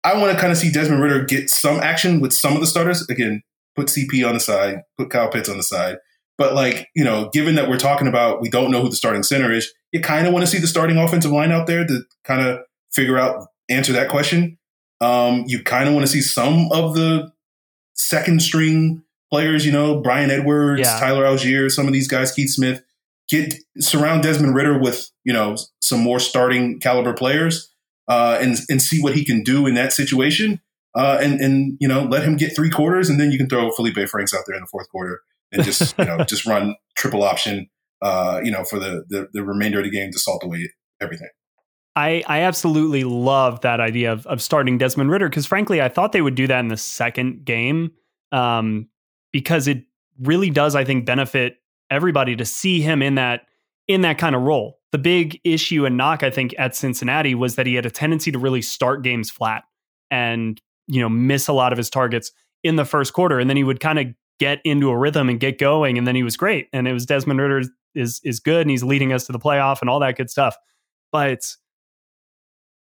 [0.04, 2.68] I want to kind of see Desmond Ridder get some action with some of the
[2.68, 3.08] starters.
[3.10, 3.42] Again,
[3.76, 5.98] put CP on the side, put Kyle Pitts on the side.
[6.38, 9.24] But like, you know, given that we're talking about we don't know who the starting
[9.24, 12.04] center is, you kind of want to see the starting offensive line out there to
[12.24, 12.60] kind of
[12.92, 14.58] figure out answer that question.
[15.02, 17.32] Um, you kind of want to see some of the
[17.96, 19.04] second string
[19.36, 21.00] players, you know, Bryan Edwards, Yeah.
[21.00, 22.82] Tyler Allgeier, some of these guys, Keith Smith,
[23.30, 27.70] get surround Desmond Ridder with, you know, some more starting caliber players
[28.08, 30.62] uh, and and see what he can do in that situation.
[30.96, 33.70] Uh, and and you know, let him get three quarters, and then you can throw
[33.72, 35.20] Felipe Franks out there in the fourth quarter
[35.52, 37.68] and just you know just run triple option.
[38.02, 40.70] Uh, you know, for the, the the remainder of the game to salt away
[41.02, 41.30] everything.
[41.98, 46.12] I, I absolutely love that idea of, of starting Desmond Ridder because, frankly, I thought
[46.12, 47.92] they would do that in the second game
[48.34, 48.90] um,
[49.36, 49.84] because it
[50.22, 51.58] really does, I think, benefit
[51.90, 53.42] everybody to see him in that
[53.86, 54.80] in that kind of role.
[54.94, 58.32] The big issue and knock, I think, at Cincinnati was that he had a tendency
[58.32, 59.66] to really start games flat
[60.10, 62.32] and you know miss a lot of his targets
[62.64, 64.08] in the first quarter, and then he would kind of
[64.40, 66.70] get into a rhythm and get going, and then he was great.
[66.72, 69.82] And it was Desmond Ridder is is good, and he's leading us to the playoff
[69.82, 70.56] and all that good stuff.
[71.12, 71.46] But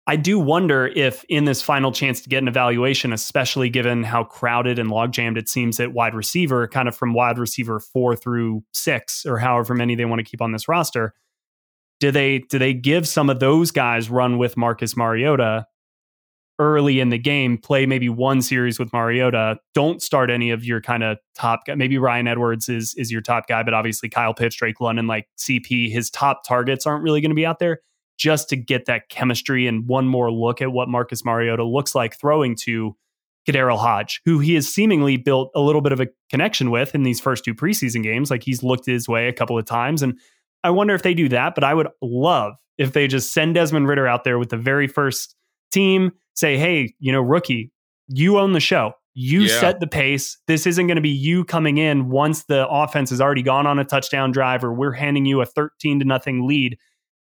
[0.07, 4.23] I do wonder if in this final chance to get an evaluation, especially given how
[4.23, 8.15] crowded and log jammed it seems at wide receiver, kind of from wide receiver four
[8.15, 11.13] through six or however many they want to keep on this roster,
[11.99, 15.65] do they do they give some of those guys run with Marcus Mariota
[16.59, 20.81] early in the game, play maybe one series with Mariota, don't start any of your
[20.81, 21.75] kind of top guy.
[21.75, 25.27] Maybe Ryan Edwards is is your top guy, but obviously Kyle Pitts, Drake London, like
[25.39, 27.79] CP, his top targets aren't really going to be out there
[28.17, 32.17] just to get that chemistry and one more look at what Marcus Mariota looks like
[32.19, 32.95] throwing to
[33.47, 37.03] KhaDarel Hodge, who he has seemingly built a little bit of a connection with in
[37.03, 38.31] these first two preseason games.
[38.31, 40.01] Like he's looked his way a couple of times.
[40.01, 40.17] And
[40.63, 43.87] I wonder if they do that, but I would love if they just send Desmond
[43.87, 45.35] Ridder out there with the very first
[45.71, 47.71] team, say, hey, you know, rookie,
[48.07, 48.93] you own the show.
[49.13, 49.59] You Yeah.
[49.59, 50.37] set the pace.
[50.47, 53.79] This isn't going to be you coming in once the offense has already gone on
[53.79, 56.77] a touchdown drive or we're handing you a 13 to nothing lead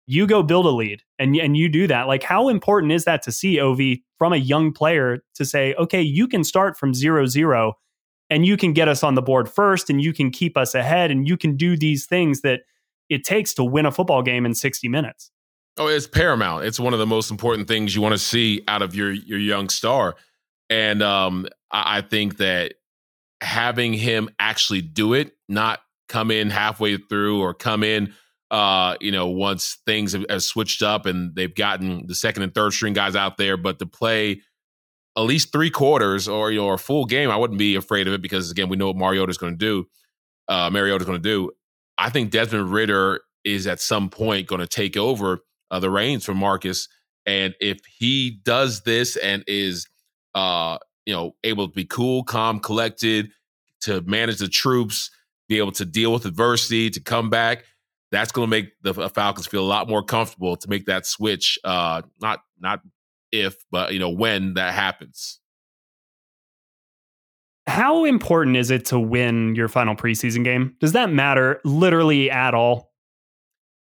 [0.08, 2.08] you go build a lead and and you do that.
[2.08, 3.80] Like how important is that to see ov
[4.18, 7.74] from a young player to say okay you can start from zero zero
[8.30, 11.12] and you can get us on the board first and you can keep us ahead
[11.12, 12.62] and you can do these things that
[13.10, 15.32] it takes to win a football game in 60 minutes
[15.78, 16.64] Oh, it's paramount.
[16.64, 19.40] It's one of the most important things you want to see out of your your
[19.40, 20.16] young star,
[20.70, 22.76] and um, I, I think that
[23.42, 28.14] having him actually do it, not come in halfway through or come in,
[28.52, 32.54] uh, you know, once things have, have switched up and they've gotten the second and
[32.54, 34.42] third string guys out there, but to play
[35.18, 38.14] at least three quarters or you know a full game, I wouldn't be afraid of
[38.14, 39.88] it because again, we know what Mariota's going to do.
[40.48, 41.52] Uh, Mariota's going to do.
[41.98, 45.40] I think Desmond Ridder is at some point going to take over
[45.72, 46.88] uh, the reins from Marcus.
[47.26, 49.88] And if he does this and is,
[50.36, 53.32] uh, you know, able to be cool, calm, collected,
[53.82, 55.12] to manage the troops,
[55.48, 57.64] be able to deal with adversity, to come back,
[58.12, 61.06] that's going to make the uh, Falcons feel a lot more comfortable to make that
[61.06, 61.60] switch.
[61.64, 62.82] Uh, not not
[63.32, 65.40] if, but you know when that happens.
[67.68, 72.54] how important is it to win your final preseason game does that matter literally at
[72.54, 72.92] all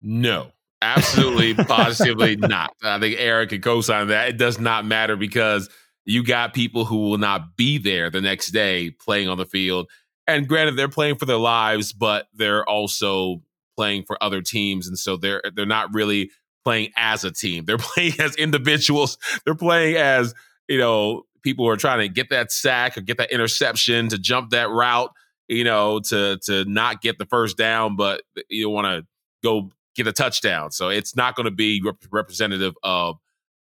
[0.01, 2.73] No, absolutely, positively not.
[2.83, 4.29] I think Eric could co-sign that.
[4.29, 5.69] It does not matter because
[6.05, 9.89] you got people who will not be there the next day playing on the field.
[10.25, 13.41] And granted, they're playing for their lives, but they're also
[13.79, 16.31] playing for other teams, and so they're they're not really
[16.65, 17.63] playing as a team.
[17.63, 19.17] They're playing as individuals.
[19.45, 20.33] They're playing as
[20.67, 24.17] you know people who are trying to get that sack or get that interception to
[24.17, 25.11] jump that route.
[25.47, 29.07] You know, to to not get the first down, but you want to
[29.41, 30.71] go get a touchdown.
[30.71, 33.15] So it's not going to be rep- representative of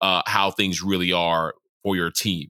[0.02, 2.50] uh, how things really are for your team.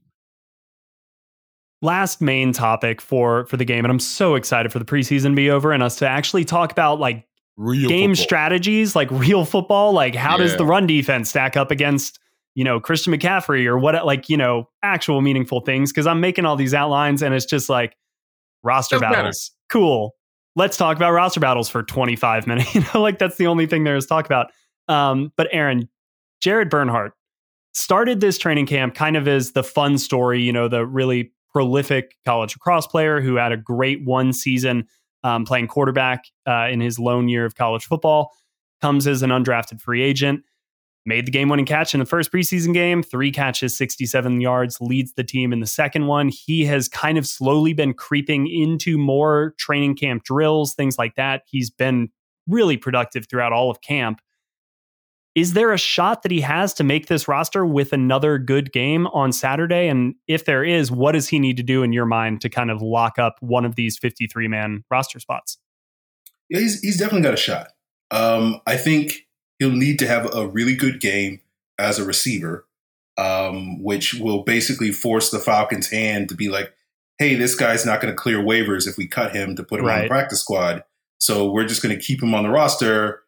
[1.82, 5.36] Last main topic for for the game, and I'm so excited for the preseason to
[5.36, 7.26] be over and us to actually talk about like
[7.62, 8.24] Real game football.
[8.24, 9.92] strategies, like real football.
[9.92, 12.18] Like how does the run defense stack up against
[12.54, 14.06] you know Christian McCaffrey or what?
[14.06, 15.92] Like you know actual meaningful things.
[15.92, 17.94] Because I'm making all these outlines and it's just like
[18.62, 19.16] roster Doesn't matter.
[19.24, 19.50] battles.
[19.68, 20.14] Cool.
[20.56, 22.74] Let's talk about roster battles for 25 minutes.
[22.74, 24.46] You know, like that's the only thing there is to talk about.
[24.88, 25.90] Um, but Aaron,
[26.40, 27.12] Jared Bernhardt
[27.74, 30.40] started this training camp kind of as the fun story.
[30.40, 34.86] You know, the really prolific college lacrosse player who had a great one season
[35.24, 38.32] um, playing quarterback uh, in his lone year of college football.
[38.80, 40.42] Comes as an undrafted free agent.
[41.06, 45.14] Made the game winning catch in the first preseason game, three catches, 67 yards, leads
[45.14, 46.28] the team in the second one.
[46.28, 51.42] He has kind of slowly been creeping into more training camp drills, things like that.
[51.46, 52.10] He's been
[52.46, 54.20] really productive throughout all of camp.
[55.34, 59.06] Is there a shot that he has to make this roster with another good game
[59.08, 59.86] on Saturday?
[59.86, 62.70] And if there is, what does he need to do in your mind to kind
[62.70, 65.58] of lock up one of these 53 man roster spots?
[66.48, 67.68] Yeah, he's he's definitely got a shot.
[68.10, 69.28] Um, I think
[69.60, 71.40] he'll need to have a really good game
[71.78, 72.66] as a receiver,
[73.16, 76.74] um, which will basically force the Falcons' hand to be like,
[77.20, 79.86] "Hey, this guy's not going to clear waivers if we cut him to put him
[79.86, 80.82] on the practice squad.
[81.18, 83.22] So we're just going to keep him on the roster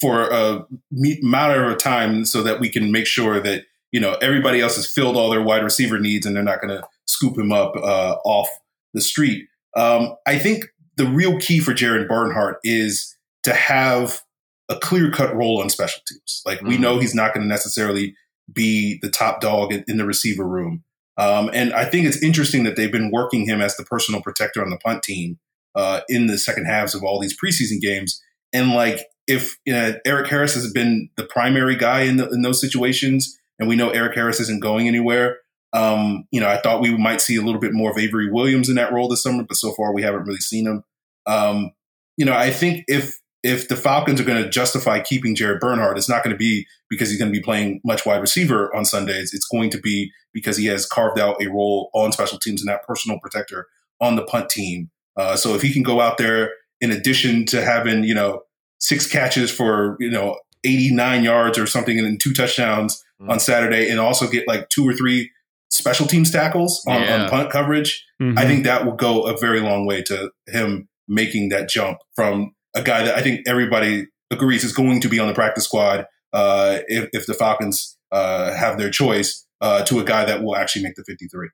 [0.00, 0.66] for a
[1.00, 4.90] matter of time, so that we can make sure that you know everybody else has
[4.90, 8.16] filled all their wide receiver needs, and they're not going to scoop him up uh,
[8.24, 8.48] off
[8.94, 14.22] the street." Um, I think the real key for Jared Bernhardt is to have
[14.68, 16.42] a clear cut role on special teams.
[16.44, 16.80] Like we Mhm.
[16.80, 18.14] know he's not going to necessarily
[18.52, 20.82] be the top dog in, in the receiver room.
[21.18, 24.62] Um, and I think it's interesting that they've been working him as the personal protector
[24.62, 25.38] on the punt team
[25.74, 28.20] uh, in the second halves of all these preseason games.
[28.52, 32.42] And like if you know, Erik Harris has been the primary guy in, the, in
[32.42, 35.38] those situations, and we know Erik Harris isn't going anywhere.
[35.72, 38.68] Um, you know, I thought we might see a little bit more of Avery Williams
[38.68, 40.84] in that role this summer, but so far we haven't really seen him.
[41.26, 41.72] Um,
[42.16, 45.98] you know, I think if if the Falcons are going to justify keeping Jared Bernhardt,
[45.98, 48.84] it's not going to be because he's going to be playing much wide receiver on
[48.84, 49.32] Sundays.
[49.32, 52.68] It's going to be because he has carved out a role on special teams and
[52.68, 53.68] that personal protector
[54.00, 54.90] on the punt team.
[55.16, 58.42] Uh, so if he can go out there, in addition to having you know
[58.78, 63.30] six catches for you know 89 yards or something and then two touchdowns Mm.
[63.30, 65.30] on Saturday, and also get like two or three
[65.70, 67.22] special teams tackles on, Yeah.
[67.22, 68.38] on punt coverage, Mm-hmm.
[68.38, 72.52] I think that will go a very long way to him making that jump from
[72.74, 76.04] a guy that I think everybody agrees is going to be on the practice squad
[76.34, 80.54] uh, if, if the Falcons uh, have their choice uh, to a guy that will
[80.54, 81.48] actually make the 53.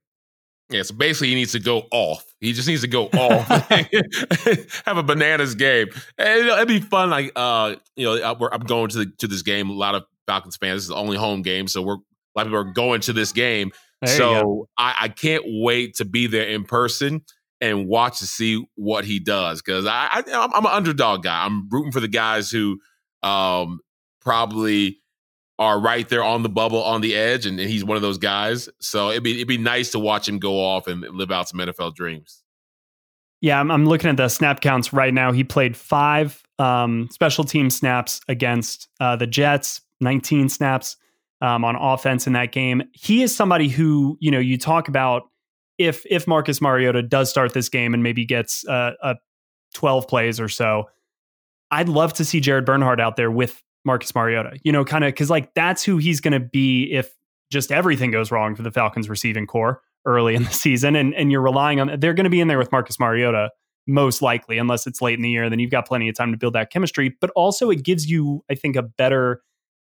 [0.72, 2.24] Yeah, so basically he needs to go off.
[2.40, 3.46] He just needs to go off,
[4.86, 5.88] have a bananas game.
[6.18, 7.10] And it'd be fun.
[7.10, 9.70] Like, uh, you know, I'm going to the, to this game.
[9.70, 10.76] A lot of Falcons fans.
[10.76, 13.12] This is the only home game, so we're a lot of people are going to
[13.12, 13.70] this game.
[14.00, 17.22] There so I, I can't wait to be there in person
[17.60, 21.44] and watch to see what he does because I, I I'm, I'm an underdog guy.
[21.44, 22.80] I'm rooting for the guys who
[23.22, 23.80] um,
[24.20, 25.01] probably
[25.58, 28.18] are right there on the bubble on the edge, and, and he's one of those
[28.18, 28.68] guys.
[28.80, 31.60] So it'd be it'd be nice to watch him go off and live out some
[31.60, 32.42] NFL dreams.
[33.40, 35.32] Yeah, I'm, I'm looking at the snap counts right now.
[35.32, 40.96] He played five um, special team snaps against uh, the Jets, 19 snaps
[41.40, 42.84] um, on offense in that game.
[42.92, 45.24] He is somebody who, you know, you talk about
[45.76, 49.16] if if Marcus Mariota does start this game and maybe gets uh, a
[49.74, 50.84] 12 plays or so,
[51.72, 54.58] I'd love to see Jared Bernhardt out there with Marcus Mariota.
[54.62, 57.14] You know, kind of because like that's who he's going to be if
[57.50, 61.30] just everything goes wrong for the Falcons receiving corps early in the season, and and
[61.30, 63.50] you're relying on they're going to be in there with Marcus Mariota
[63.86, 65.50] most likely, unless it's late in the year.
[65.50, 67.16] Then you've got plenty of time to build that chemistry.
[67.20, 69.42] But also, it gives you, I think, a better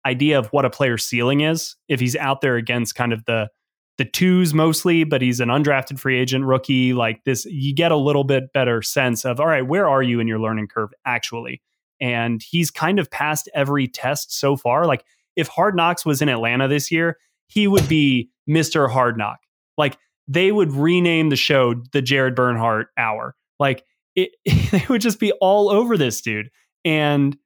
[0.05, 3.49] idea of what a player's ceiling is if he's out there against kind of the
[3.97, 7.45] the twos mostly, but he's an undrafted free agent rookie like this.
[7.45, 10.39] You get a little bit better sense of all right, where are you in your
[10.39, 11.61] learning curve actually?
[11.99, 14.85] And he's kind of passed every test so far.
[14.85, 15.03] Like
[15.35, 18.89] if Hard Knocks was in Atlanta this year, he would be Mr.
[18.89, 19.39] Hard Knock.
[19.77, 19.97] Like
[20.27, 23.35] they would rename the show the Jared Bernhardt Hour.
[23.59, 23.83] Like
[24.15, 24.31] it,
[24.71, 26.49] they would just be all over this dude.
[26.85, 27.37] And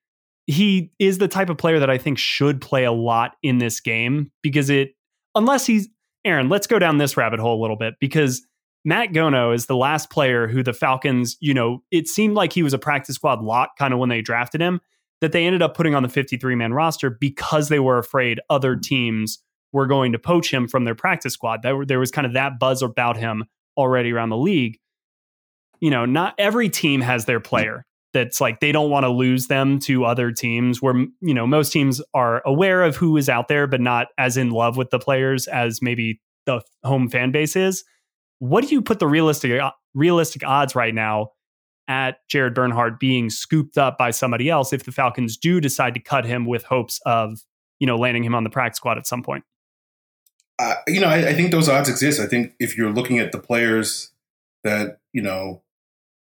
[0.47, 3.79] he is the type of player that I think should play a lot in this
[3.79, 4.91] game because it,
[5.35, 5.87] unless he's
[6.25, 8.45] Aaron, let's go down this rabbit hole a little bit because
[8.83, 12.63] Matt Gono is the last player who the Falcons, you know, it seemed like he
[12.63, 14.81] was a practice squad lock kind of when they drafted him,
[15.21, 18.75] that they ended up putting on the 53 man roster because they were afraid other
[18.75, 19.39] teams
[19.71, 21.61] were going to poach him from their practice squad.
[21.61, 23.45] That, there was kind of that buzz about him
[23.77, 24.79] already around the league.
[25.79, 27.85] You know, not every team has their player.
[28.13, 31.71] that's like they don't want to lose them to other teams where you know most
[31.71, 34.99] teams are aware of who is out there but not as in love with the
[34.99, 37.83] players as maybe the home fan base is
[38.41, 41.31] what do you put the realistic uh, realistic odds right now
[41.87, 45.99] at Jared Bernhardt being scooped up by somebody else if the Falcons do decide to
[45.99, 47.43] cut him with hopes of
[47.79, 49.43] you know landing him on the practice squad at some point
[50.59, 53.31] uh, you know I, I think those odds exist I think if you're looking at
[53.31, 54.11] the players
[54.63, 55.61] that you know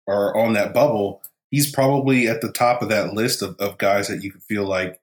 [0.09, 4.09] are on that bubble he's probably at the top of that list of, of guys
[4.09, 5.01] that you feel like,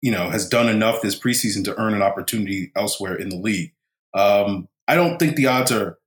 [0.00, 3.72] you know, has done enough this preseason to earn an opportunity elsewhere in the league.
[4.14, 5.98] Um, I don't think the odds are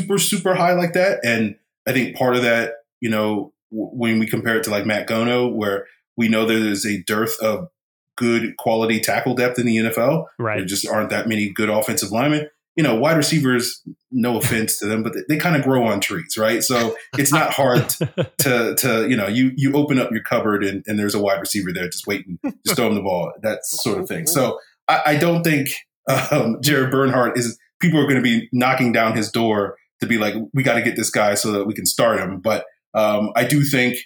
[0.00, 1.20] super, super high like that.
[1.24, 4.86] And I think part of that, you know, w- when we compare it to like
[4.86, 5.86] Matt Gono, where
[6.16, 7.68] we know there is a dearth of
[8.16, 10.26] good quality tackle depth in the NFL.
[10.38, 10.58] Right.
[10.58, 14.86] There just aren't that many good offensive linemen you know, wide receivers, no offense to
[14.86, 16.62] them, but they, they kind of grow on trees, right?
[16.62, 17.88] So it's not hard
[18.38, 21.40] to, to, you know, you, you open up your cupboard and, and there's a wide
[21.40, 24.26] receiver there just waiting, just throw him the ball, that sort of thing.
[24.26, 25.68] So I, I don't think
[26.08, 30.18] um, Jared Bernhardt is, people are going to be knocking down his door to be
[30.18, 32.40] like, we got to get this guy so that we can start him.
[32.40, 32.64] But
[32.94, 33.96] um, I do think,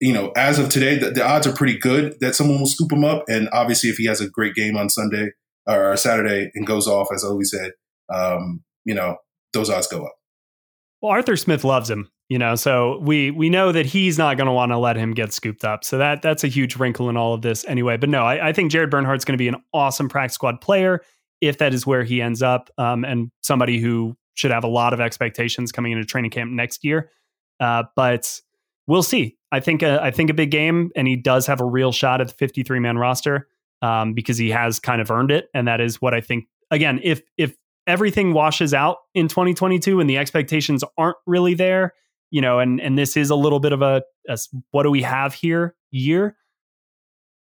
[0.00, 2.92] you know, as of today, the, the odds are pretty good that someone will scoop
[2.92, 3.24] him up.
[3.28, 5.30] And obviously, if he has a great game on Sunday
[5.66, 7.72] or Saturday and goes off, as always said,
[8.12, 9.16] um, you know,
[9.52, 10.14] those odds go up.
[11.00, 14.46] Well, Arthur Smith loves him, you know, so we we know that he's not going
[14.46, 15.84] to want to let him get scooped up.
[15.84, 17.96] So that that's a huge wrinkle in all of this anyway.
[17.96, 21.02] But no, I, I think Jared Bernhardt's going to be an awesome practice squad player
[21.40, 24.92] if that is where he ends up, um, and somebody who should have a lot
[24.92, 27.10] of expectations coming into training camp next year.
[27.60, 28.40] Uh, but
[28.86, 29.36] we'll see.
[29.50, 32.20] I think a, I think a big game, and he does have a real shot
[32.20, 33.48] at the 53 man roster
[33.82, 36.46] um, because he has kind of earned it, and that is what I think.
[36.70, 37.56] Again, if if
[37.86, 41.92] everything washes out in 2022 and the expectations aren't really there,
[42.30, 44.38] you know, and and this is a little bit of a, a
[44.70, 46.36] what do we have here year.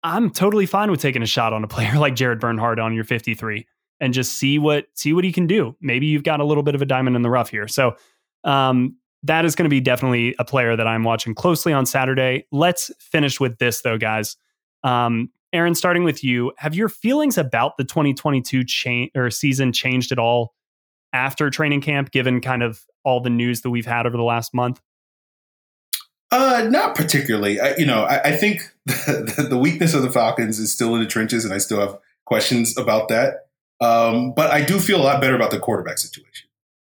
[0.02, 3.04] I'm totally fine with taking a shot on a player like Jared Bernhardt on your
[3.04, 3.66] 53
[4.00, 5.76] and just see what see what he can do.
[5.80, 7.68] Maybe you've got a little bit of a diamond in the rough here.
[7.68, 7.96] So
[8.44, 12.46] um, that is going to be definitely a player that I'm watching closely on Saturday.
[12.50, 14.36] Let's finish with this though, guys.
[14.82, 20.12] Um, Aaron, starting with you, have your feelings about the 2022 change or season changed
[20.12, 20.54] at all
[21.12, 24.54] after training camp, given kind of all the news that we've had over the last
[24.54, 24.80] month?
[26.30, 27.58] Uh, not particularly.
[27.58, 31.00] I, you know, I, I think the, the, weakness of the Falcons is still in
[31.00, 33.48] the trenches, and I still have questions about that.
[33.80, 36.48] Um, but I do feel a lot better about the quarterback situation,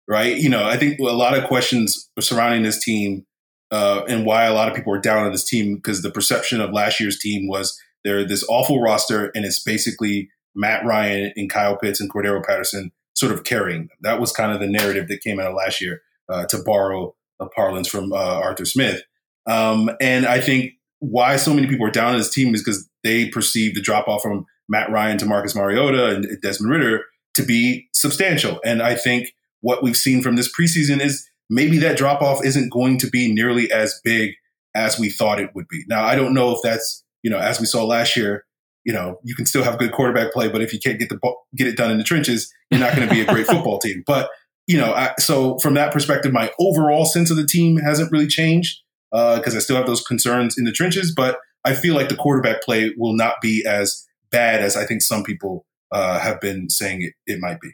[0.07, 0.35] right?
[0.37, 3.25] You know, I think a lot of questions surrounding this team
[3.71, 6.61] uh, and why a lot of people are down on this team because the perception
[6.61, 11.49] of last year's team was they're this awful roster, and it's basically Matt Ryan and
[11.49, 13.97] Kyle Pitts and Cordarrelle Patterson sort of carrying them.
[14.01, 17.15] That was kind of the narrative that came out of last year, uh, to borrow
[17.39, 19.01] a parlance from uh, Arthur Smith.
[19.45, 22.87] Um, and I think why so many people are down on this team is because
[23.03, 27.03] they perceive the drop off from Matt Ryan to Marcus Mariota and Desmond Ridder
[27.35, 28.59] to be substantial.
[28.63, 32.71] And I think what we've seen from this preseason is maybe that drop off isn't
[32.71, 34.35] going to be nearly as big
[34.75, 35.83] as we thought it would be.
[35.87, 38.45] Now, I don't know if that's you know, as we saw last year,
[38.85, 41.19] you know, you can still have good quarterback play, but if you can't get the
[41.55, 44.03] get it done in the trenches, you're not going to be a great football team.
[44.05, 44.29] But
[44.67, 48.27] you know, I, so from that perspective, my overall sense of the team hasn't really
[48.27, 48.79] changed
[49.11, 51.13] because uh, I still have those concerns in the trenches.
[51.13, 55.01] But I feel like the quarterback play will not be as bad as I think
[55.01, 57.71] some people uh, have been saying it, it might be.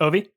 [0.00, 0.28] Ovie?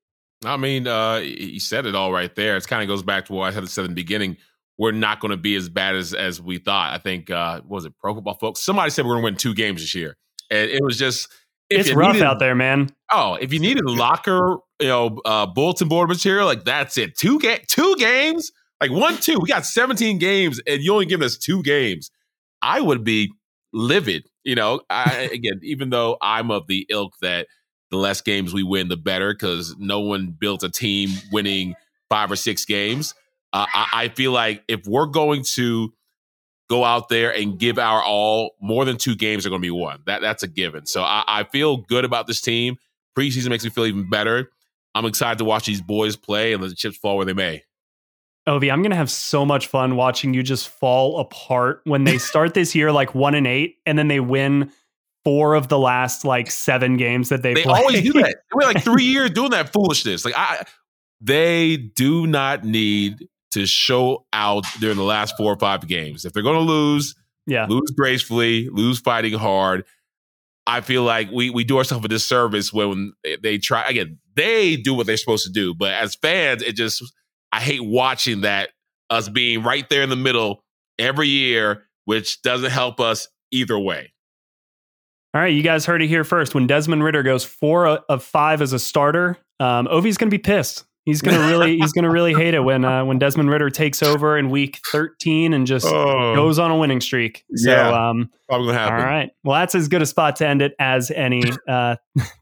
[0.45, 2.57] I mean, uh, he said it all right there.
[2.57, 4.37] It kind of goes back to what I had said in the beginning
[4.77, 6.93] we're not going to be as bad as as we thought.
[6.93, 8.63] I think uh was it Pro Football Focus?
[8.63, 10.15] Somebody said we're going to win two games this year,
[10.49, 11.29] and it was just
[11.69, 12.89] it's rough needed, out there, man.
[13.11, 17.17] Oh, if you needed locker, you know, uh, bulletin board material, like that's it.
[17.17, 19.39] Two game, two games, like one, two.
[19.39, 22.11] We got seventeen games, and you only give us two games.
[22.61, 23.31] I would be
[23.73, 24.29] livid.
[24.43, 27.47] You know, I, again, even though I'm of the ilk that
[27.91, 31.75] the less games we win, the better, because no one built a team winning
[32.09, 33.13] five or six games.
[33.53, 35.93] Uh, I, I feel like if we're going to
[36.69, 39.71] go out there and give our all, more than two games are going to be
[39.71, 40.01] won.
[40.05, 40.85] That that's a given.
[40.85, 42.77] So I, I, feel good about this team.
[43.17, 44.51] Preseason makes me feel even better.
[44.93, 47.63] I'm excited to watch these boys play and let the chips fall where they may.
[48.47, 52.53] Ovie, I'm gonna have so much fun watching you just fall apart when they start
[52.53, 54.71] this year like one and eight, and then they win
[55.25, 57.53] four of the last like seven games that they.
[57.53, 57.79] They play.
[57.79, 58.37] always do that.
[58.53, 60.23] We're like three years doing that foolishness.
[60.23, 60.63] Like I,
[61.19, 66.23] they do not need to show out during the last four or five games.
[66.23, 69.83] If they're going to lose, yeah, lose gracefully, lose fighting hard.
[70.65, 74.19] I feel like we we do ourselves a disservice when they try again.
[74.35, 77.03] They do what they're supposed to do, but as fans, it just
[77.51, 78.69] I hate watching that
[79.09, 80.63] us being right there in the middle
[80.99, 84.13] every year, which doesn't help us either way.
[85.33, 86.55] All right, you guys heard it here first.
[86.55, 90.41] When Desmond Ridder goes four of five as a starter, um, Ovie's going to be
[90.41, 90.85] pissed.
[91.07, 94.37] He's gonna really he's gonna really hate it when uh, when Desmond Ridder takes over
[94.37, 96.35] in week 13 and just oh.
[96.35, 97.45] goes on a winning streak.
[97.55, 98.99] So yeah, um probably gonna happen.
[98.99, 99.31] All right.
[99.45, 101.43] Well, that's as good a spot to end it as any.
[101.67, 101.95] Uh,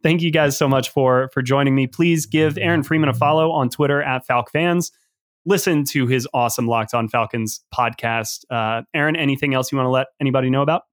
[0.03, 1.88] thank you guys so much for for joining me.
[1.88, 4.91] Please give Aaron Freeman a follow on Twitter at FalcFans.
[5.45, 8.45] Listen to his awesome Locked On Falcons podcast.
[8.49, 10.84] Uh, Aaron, anything else you want to let anybody know about?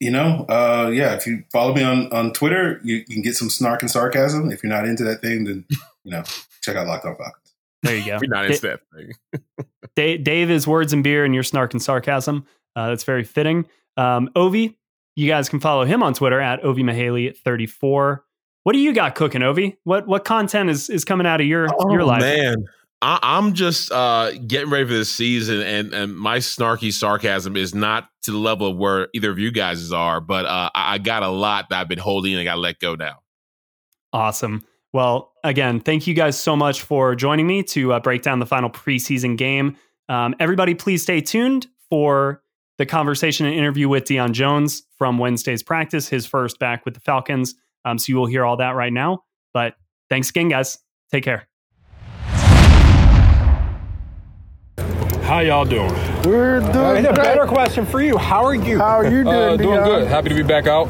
[0.00, 1.14] You know, uh, yeah.
[1.14, 4.50] If you follow me on on Twitter, you, you can get some snark and sarcasm.
[4.50, 5.64] If you're not into that thing, then
[6.04, 6.22] you know
[6.62, 7.54] check out Locked On Falcons.
[7.82, 8.18] There you go.
[8.20, 9.12] We're not into that thing.
[9.96, 12.46] Dave, Dave is words and beer, and your snark and sarcasm.
[12.76, 13.66] Uh, that's very fitting.
[13.96, 14.78] Um, Ovie,
[15.16, 18.24] you guys can follow him on Twitter at Ovie Mughelli 34.
[18.62, 19.78] What do you got cooking, Ovie?
[19.82, 22.20] What what content is is coming out of your oh, your life?
[22.20, 22.66] Man,
[23.00, 27.74] I, am just uh, getting ready for this season, and and my snarky sarcasm is
[27.74, 31.22] not to the level of where either of you guys are, but uh, I got
[31.22, 33.20] a lot that I've been holding and I got to let go now.
[34.12, 34.64] Awesome.
[34.92, 38.46] Well, again, thank you guys so much for joining me to uh, break down the
[38.46, 39.76] final preseason game.
[40.08, 42.42] Um, everybody, please stay tuned for
[42.78, 47.00] the conversation and interview with Deion Jones from Wednesday's practice, his first back with the
[47.00, 47.54] Falcons.
[47.84, 49.24] Um, so you will hear all that right now.
[49.52, 49.74] But
[50.08, 50.78] thanks again, guys.
[51.10, 51.47] Take care.
[55.28, 55.92] How y'all doing?
[56.24, 58.16] We're doing uh, a better question for you.
[58.16, 58.78] How are you?
[58.78, 59.28] How are you doing?
[59.28, 60.08] Uh, doing good.
[60.08, 60.88] Happy to be back out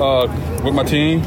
[0.00, 0.28] uh,
[0.62, 1.22] with my team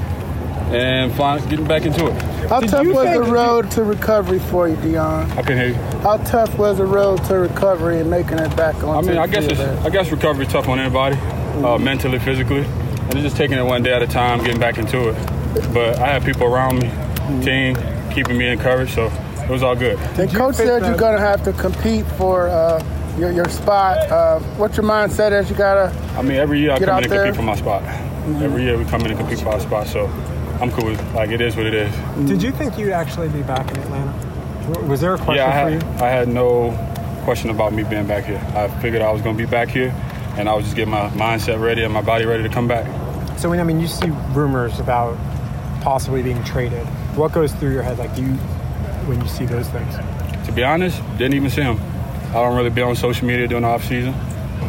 [0.71, 2.13] and flying, getting back into it.
[2.47, 5.29] How Did tough was the road to recovery for you, Deion?
[5.35, 5.99] I can hear you.
[6.03, 9.03] How tough was the road to recovery and making it back on?
[9.03, 11.65] I mean, I guess it's, I guess recovery tough on anybody, uh, mm-hmm.
[11.65, 15.09] uh, mentally, physically, and just taking it one day at a time, getting back into
[15.09, 15.73] it.
[15.73, 17.41] But I have people around me, mm-hmm.
[17.41, 19.11] team, keeping me encouraged, so
[19.43, 19.97] it was all good.
[20.15, 22.47] The coach said you're going to have to compete for.
[22.47, 22.83] Uh,
[23.17, 23.97] your, your spot.
[24.09, 25.95] Uh, what's your mindset as you gotta?
[26.17, 27.25] I mean, every year I come in and there?
[27.25, 27.83] compete for my spot.
[27.83, 28.43] Mm-hmm.
[28.43, 29.87] Every year we come in and compete for our spot.
[29.87, 30.07] So
[30.59, 31.93] I'm cool with like it is what it is.
[32.27, 34.87] Did you think you'd actually be back in Atlanta?
[34.87, 36.03] Was there a question yeah, I had, for you?
[36.05, 36.71] I had no
[37.23, 38.41] question about me being back here.
[38.55, 39.89] I figured I was going to be back here,
[40.37, 42.87] and I was just getting my mindset ready and my body ready to come back.
[43.37, 45.17] So, when I mean, you see rumors about
[45.81, 46.85] possibly being traded.
[47.17, 48.37] What goes through your head, like, do you
[49.07, 49.95] when you see those things?
[50.45, 51.79] To be honest, didn't even see them.
[52.29, 54.13] I don't really be on social media during the off season,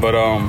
[0.00, 0.48] but um,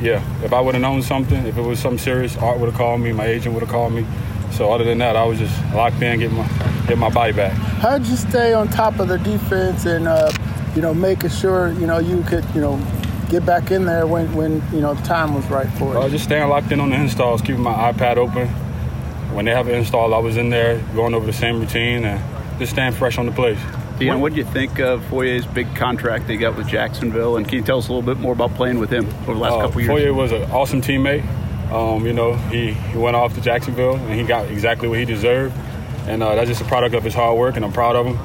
[0.00, 2.76] yeah, if I would have known something, if it was something serious, Art would have
[2.78, 4.06] called me, my agent would have called me,
[4.52, 6.48] so other than that, I was just locked in, getting my
[6.82, 7.52] getting my body back.
[7.52, 10.32] How'd you stay on top of the defense and uh,
[10.74, 12.80] you know making sure you know you could you know
[13.28, 15.98] get back in there when when you know the time was right for it?
[15.98, 18.48] Uh, just staying locked in on the installs, keeping my iPad open.
[19.34, 22.20] When they have an install, I was in there going over the same routine and
[22.60, 23.58] just staying fresh on the place.
[23.98, 27.36] Deion, what do you think of Foye's big contract they got with Jacksonville?
[27.36, 29.40] And can you tell us a little bit more about playing with him over the
[29.40, 29.90] last uh, couple years?
[29.90, 31.24] Foye was an awesome teammate.
[31.70, 35.04] Um, you know, he, he went off to Jacksonville and he got exactly what he
[35.04, 35.54] deserved.
[36.06, 38.18] And uh, that's just a product of his hard work, and I'm proud of him.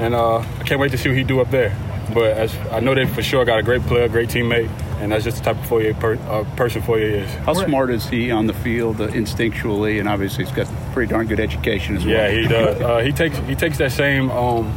[0.00, 1.76] And uh, I can't wait to see what he do up there.
[2.12, 4.68] But as I know they for sure got a great player, great teammate,
[5.02, 7.34] and that's just the type of Foye per, uh, person Foye is.
[7.44, 11.26] How smart is he on the field uh, instinctually, and obviously he's got pretty darn
[11.26, 12.14] good education as well.
[12.14, 12.80] Yeah, he does.
[12.80, 14.72] Uh, he takes he takes that same um,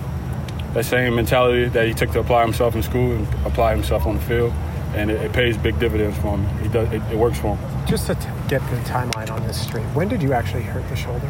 [0.73, 4.15] that same mentality that he took to apply himself in school and apply himself on
[4.15, 4.51] the field
[4.95, 6.47] and it, it, pays big dividends for him.
[6.59, 7.87] He does it, it works for him.
[7.87, 10.95] Just to t- get the timeline on this straight, when did you actually hurt the
[10.95, 11.29] shoulder?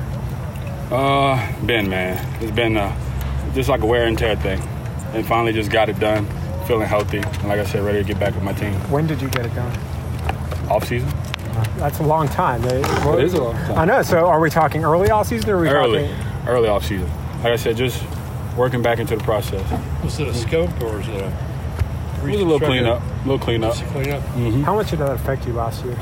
[0.92, 2.96] Uh, been man, it's been uh,
[3.54, 4.62] just like a wear and tear thing,
[5.14, 6.28] and finally just got it done,
[6.66, 8.74] feeling healthy, and like I said, ready to get back with my team.
[8.92, 9.78] When did you get it done?
[10.70, 11.10] Off season.
[11.78, 12.64] That's a long time.
[12.66, 13.78] It, well, it is a long time.
[13.78, 14.02] I know.
[14.02, 16.08] So, are we talking early off season or are we early?
[16.08, 16.48] Talking...
[16.48, 17.10] Early off season.
[17.38, 18.04] Like I said, just
[18.58, 19.64] working back into the process.
[20.04, 21.28] Was it a scope or was it a
[22.24, 23.02] it was a little cleanup.
[23.02, 23.74] A little cleanup.
[23.74, 24.22] Cleanup.
[24.22, 24.64] Mm-hmm.
[24.64, 25.98] How much did that affect you last year?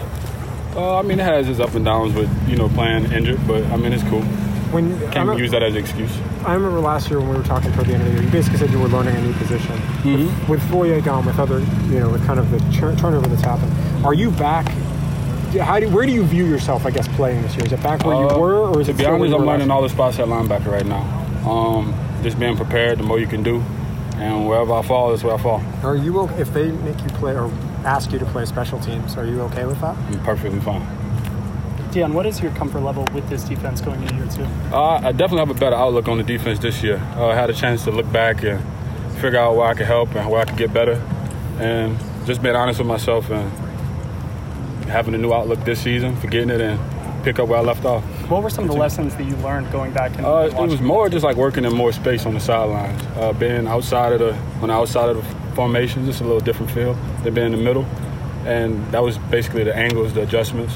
[0.76, 3.64] Uh, I mean, it has its up and downs with you know playing injured, but
[3.66, 4.24] I mean it's cool.
[4.74, 6.16] When can't use that as an excuse.
[6.46, 8.30] I remember last year when we were talking toward the end of the year, you
[8.30, 9.76] basically said you were learning a new position.
[10.02, 10.52] Mm-hmm.
[10.52, 13.72] With, with gone, with other, you know, with kind of the turnover that's happened,
[14.06, 14.68] are you back?
[15.60, 17.66] How do, where do you view yourself, I guess, playing this year?
[17.66, 18.98] Is it back where uh, you were, or is to it?
[18.98, 21.04] To be honest, I'm learning all the spots at linebacker right now.
[21.48, 21.94] Um,
[22.24, 23.64] just being prepared, the more you can do
[24.18, 25.62] and wherever I fall, that's where I fall.
[25.84, 27.52] Are you okay if they make you play or
[27.84, 29.18] ask you to play special teams?
[29.18, 29.98] Are you okay with that?
[29.98, 30.82] I'm perfectly fine.
[31.94, 34.46] Deion, what is your comfort level with this defense going into year two?
[34.74, 36.98] Uh, I definitely have a better outlook on the defense this year.
[37.16, 38.60] Uh, I had a chance to look back and
[39.20, 40.94] figure out where I could help and where I could get better,
[41.60, 43.48] and just being honest with myself and
[44.90, 46.80] having a new outlook this season, forgetting it and
[47.24, 48.04] pick up where I left off.
[48.28, 50.82] What were some of the lessons that you learned going back and uh, it was
[50.82, 54.34] more just like working in more space on the sidelines, uh, being outside of the
[54.64, 57.64] on the outside of the formation, just a little different feel than being in the
[57.64, 57.86] middle,
[58.48, 60.74] and that was basically the angles, the adjustments.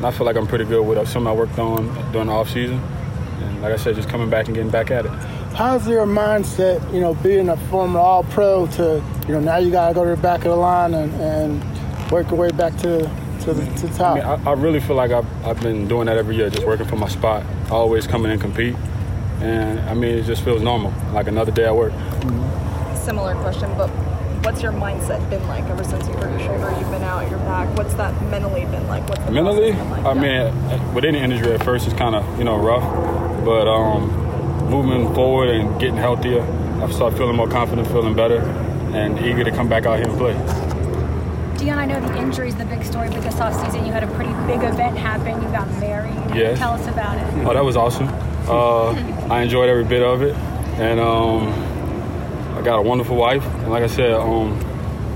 [0.00, 2.48] And I feel like I'm pretty good with something I worked on during the off
[2.48, 5.10] season, and like I said, just coming back and getting back at it.
[5.52, 9.70] How's your mindset, you know, being a former All Pro to, you know, now you
[9.70, 12.74] got to go to the back of the line and, and work your way back
[12.78, 13.10] to
[13.42, 14.12] to the, to top?
[14.12, 16.66] I, mean, I, I, really feel like I've, I've been doing that every year, just
[16.66, 18.76] working for my spot, always coming and compete.
[19.42, 21.92] And I mean, it just feels normal, like another day at work.
[22.94, 23.90] Similar question, but
[24.42, 26.70] what's your mindset been like ever since you hurt your shoulder?
[26.78, 27.76] You've been out, you're back.
[27.76, 29.08] What's that mentally been like?
[29.08, 29.72] What's the mentally?
[29.72, 30.04] Like?
[30.04, 32.82] I mean, with any injury at first, it's kind of you know rough,
[33.44, 34.10] but um,
[34.70, 36.42] moving forward and getting healthier,
[36.82, 38.40] I start feeling more confident, feeling better,
[38.94, 40.34] and eager to come back out here and play.
[41.60, 44.06] Deion, I know the injury is the big story, but this offseason you had a
[44.14, 45.42] pretty big event happen.
[45.42, 46.14] You got married.
[46.34, 46.58] Yes.
[46.58, 47.46] Tell us about it.
[47.46, 48.08] Oh, that was awesome.
[48.48, 48.92] Uh,
[49.28, 50.34] I enjoyed every bit of it.
[50.80, 51.52] And um,
[52.60, 53.44] I got a wonderful wife.
[53.44, 54.58] And like I said, um,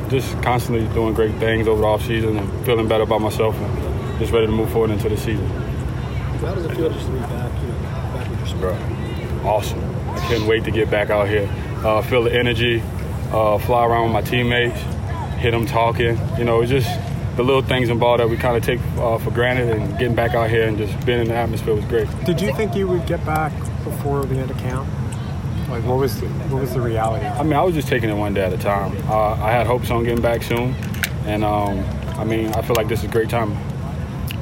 [0.08, 4.32] just constantly doing great things over the offseason and feeling better about myself and just
[4.32, 5.46] ready to move forward into the season.
[5.46, 7.80] How does it feel just to be back, you know,
[8.14, 8.74] back with your Bro,
[9.44, 9.82] awesome.
[10.10, 11.48] I couldn't wait to get back out here.
[11.84, 12.82] Uh, feel the energy,
[13.30, 14.80] uh, fly around with my teammates
[15.44, 16.18] hit them talking.
[16.38, 16.88] You know, it's just
[17.36, 20.14] the little things in ball that we kind of take uh, for granted and getting
[20.14, 22.08] back out here and just being in the atmosphere was great.
[22.24, 23.52] Did you think you would get back
[23.84, 24.88] before the end of camp?
[25.74, 27.26] Like, what was the, what was the reality?
[27.26, 28.96] I mean, I was just taking it one day at a time.
[29.08, 30.72] Uh, I had hopes on getting back soon,
[31.26, 31.84] and um,
[32.16, 33.50] I mean, I feel like this is a great time.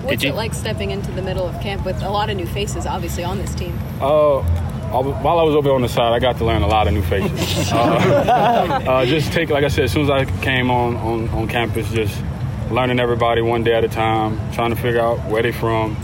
[0.05, 2.85] What's it like stepping into the middle of camp with a lot of new faces,
[2.85, 3.73] obviously, on this team?
[3.99, 6.93] Uh, while I was over on the side, I got to learn a lot of
[6.93, 7.73] new faces.
[7.73, 11.49] uh, uh, just take, like I said, as soon as I came on, on, on
[11.49, 12.23] campus, just
[12.71, 15.95] learning everybody one day at a time, trying to figure out where they're from,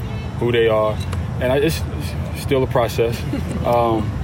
[0.41, 0.97] who they are,
[1.43, 3.23] and I, it's, it's, still a process.
[3.67, 4.18] Um,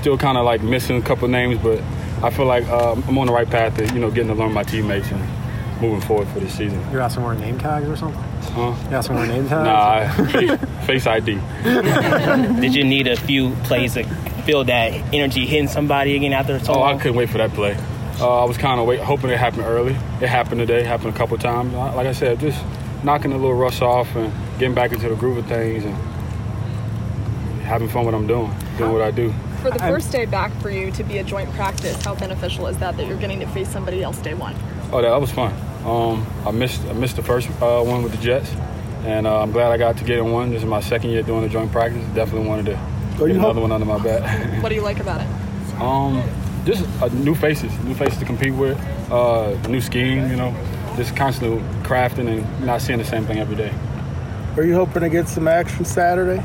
[0.00, 1.80] still kind of like missing a couple names, but
[2.22, 4.52] I feel like uh, I'm on the right path to you know getting to learn
[4.52, 5.20] my teammates and
[5.80, 6.78] moving forward for this season.
[6.92, 8.20] You asking for name tags or something?
[8.52, 8.74] Huh?
[8.90, 9.64] You asking for name tags?
[10.30, 11.38] Nah, face ID.
[12.60, 14.04] Did you need a few plays to
[14.44, 16.96] feel that energy hitting somebody again after so Oh, long?
[16.96, 17.76] I couldn't wait for that play.
[18.20, 19.92] Uh, I was kind of wait, hoping it happened early.
[20.20, 20.82] It happened today.
[20.82, 21.72] Happened a couple times.
[21.72, 22.62] Like I said, just
[23.02, 25.94] knocking a little rust off and getting back into the groove of things and
[27.62, 29.32] having fun with what I'm doing, doing what I do.
[29.60, 32.78] For the first day back for you to be a joint practice, how beneficial is
[32.78, 34.54] that that you're getting to face somebody else day one?
[34.90, 35.52] Oh, that was fun.
[35.84, 38.50] Um, I missed I missed the first uh, one with the Jets,
[39.04, 40.48] and uh, I'm glad I got to get in one.
[40.50, 42.02] This is my second year doing a joint practice.
[42.14, 42.72] Definitely wanted to
[43.18, 44.22] get another one under my belt.
[44.62, 45.28] What do you like about it?
[45.78, 46.22] Um,
[46.64, 48.78] just uh, new faces, new faces to compete with,
[49.10, 50.30] uh, new scheme.
[50.30, 50.54] You know,
[50.96, 53.74] just constantly crafting and not seeing the same thing every day.
[54.56, 56.42] Are you hoping to get some action Saturday?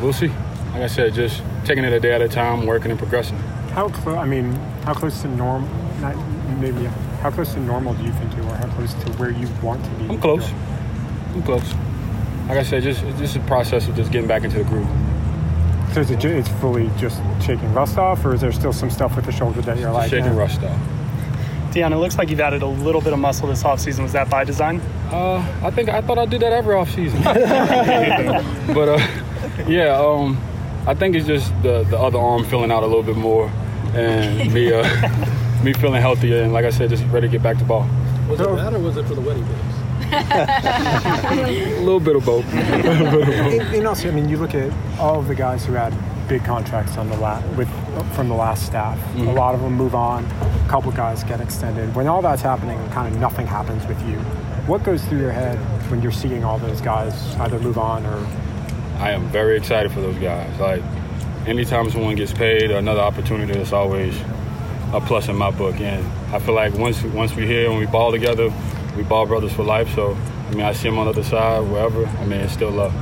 [0.00, 0.32] We'll see.
[0.76, 3.38] Like I said, just taking it a day at a time, working and progressing.
[3.72, 4.18] How close?
[4.18, 4.52] I mean,
[4.84, 5.66] how close to normal?
[6.00, 6.14] Not
[6.60, 6.84] maybe.
[7.22, 8.56] How close to normal do you think you are?
[8.56, 10.04] How close to where you want to be?
[10.10, 10.52] I'm close.
[11.32, 11.72] I'm close.
[12.46, 14.86] Like I said, just it's just a process of just getting back into the groove.
[15.94, 18.90] So is it, ju- it's fully just shaking rust off, or is there still some
[18.90, 20.36] stuff with the shoulder that you're like shaking eh?
[20.36, 20.78] rust off?
[21.70, 24.02] Deion, it looks like you've added a little bit of muscle this offseason.
[24.02, 24.82] Was that by design?
[25.10, 27.22] Uh, I think I thought I did that every off season.
[27.24, 29.06] but uh,
[29.66, 30.38] yeah, um,
[30.86, 33.48] I think it's just the the other arm filling out a little bit more,
[33.94, 34.82] and me uh,
[35.64, 37.86] me feeling healthier, and like I said, just ready to get back to ball.
[38.28, 39.72] Was it that or was it for the wedding days?
[40.10, 42.44] A little bit of both.
[42.54, 44.70] and, and also, I mean, you look at
[45.00, 45.92] all of the guys who had
[46.28, 47.68] big contracts on the la- with
[48.14, 48.98] from the last staff.
[49.14, 49.28] Mhm.
[49.28, 50.24] A lot of them move on.
[50.24, 51.94] A couple guys get extended.
[51.94, 54.16] When all that's happening, and kind of nothing happens with you.
[54.66, 55.58] What goes through your head
[55.90, 58.26] when you're seeing all those guys either move on or?
[58.98, 60.58] I am very excited for those guys.
[60.58, 60.82] Like
[61.46, 64.18] anytime someone gets paid or another opportunity, it's always
[64.92, 65.80] a plus in my book.
[65.80, 68.52] And I feel like once once we're here and we ball together,
[68.96, 69.94] we ball brothers for life.
[69.94, 70.16] So
[70.48, 72.06] I mean, I see them on the other side, wherever.
[72.06, 72.94] I mean, it's still love.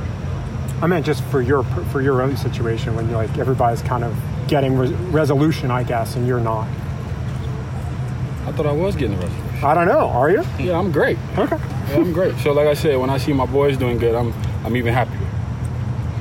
[0.81, 4.15] I meant just for your for your own situation when you're like everybody's kind of
[4.47, 6.67] getting res- resolution, I guess, and you're not.
[8.45, 9.63] I thought I was getting resolution.
[9.63, 10.09] I don't know.
[10.09, 10.43] Are you?
[10.59, 11.17] Yeah, I'm great.
[11.37, 11.57] Okay.
[11.89, 12.37] Yeah, I'm great.
[12.39, 14.33] So like I said, when I see my boys doing good, I'm
[14.65, 15.24] I'm even happier.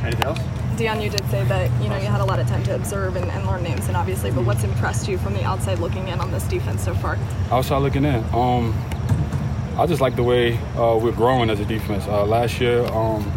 [0.04, 0.38] Anything else?
[0.76, 3.16] Deion, you did say that you know you had a lot of time to observe
[3.16, 6.20] and, and learn names, and obviously, but what's impressed you from the outside looking in
[6.20, 7.16] on this defense so far?
[7.50, 8.74] Outside looking in, um,
[9.78, 12.06] I just like the way uh, we're growing as a defense.
[12.06, 13.32] Uh, last year, um,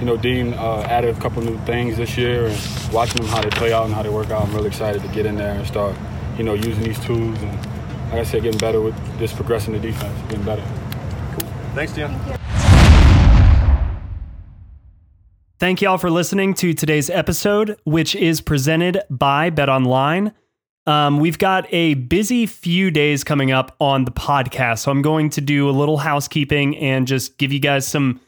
[0.00, 3.40] you know, Dean uh, added a couple new things this year, and watching them how
[3.40, 5.54] they play out and how they work out, I'm really excited to get in there
[5.54, 5.94] and start,
[6.36, 7.54] you know, using these tools and,
[8.10, 10.64] like I said, getting better with just progressing the defense, getting better.
[11.38, 11.48] Cool.
[11.74, 12.18] Thanks, Deion.
[12.24, 12.39] Thank
[15.82, 20.32] you all for listening to today's episode, which is presented by Bet Online.
[20.86, 25.28] Um, we've got a busy few days coming up on the podcast, so I'm going
[25.28, 28.22] to do a little housekeeping and just give you guys some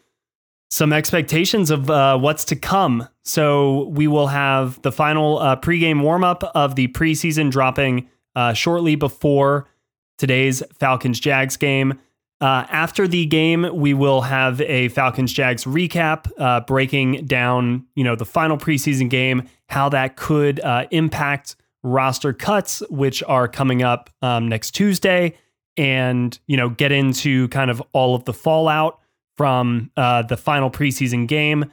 [0.71, 3.09] some expectations of uh, what's to come.
[3.25, 8.53] So we will have the final uh, pregame warm up of the preseason dropping uh,
[8.53, 9.71] shortly before
[10.19, 11.99] today's Falcons Jags game.
[12.43, 18.03] Uh, after the game, we will have a Falcons Jags recap, uh, breaking down you
[18.03, 23.85] know the final preseason game, how that could uh, impact roster cuts, which are coming
[23.85, 25.35] up um, next Tuesday,
[25.77, 28.99] and you know get into kind of all of the fallout
[29.37, 31.71] from uh, the final preseason game.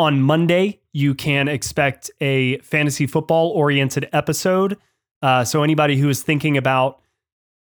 [0.00, 4.76] On Monday, you can expect a fantasy football oriented episode.
[5.22, 7.00] Uh, so anybody who is thinking about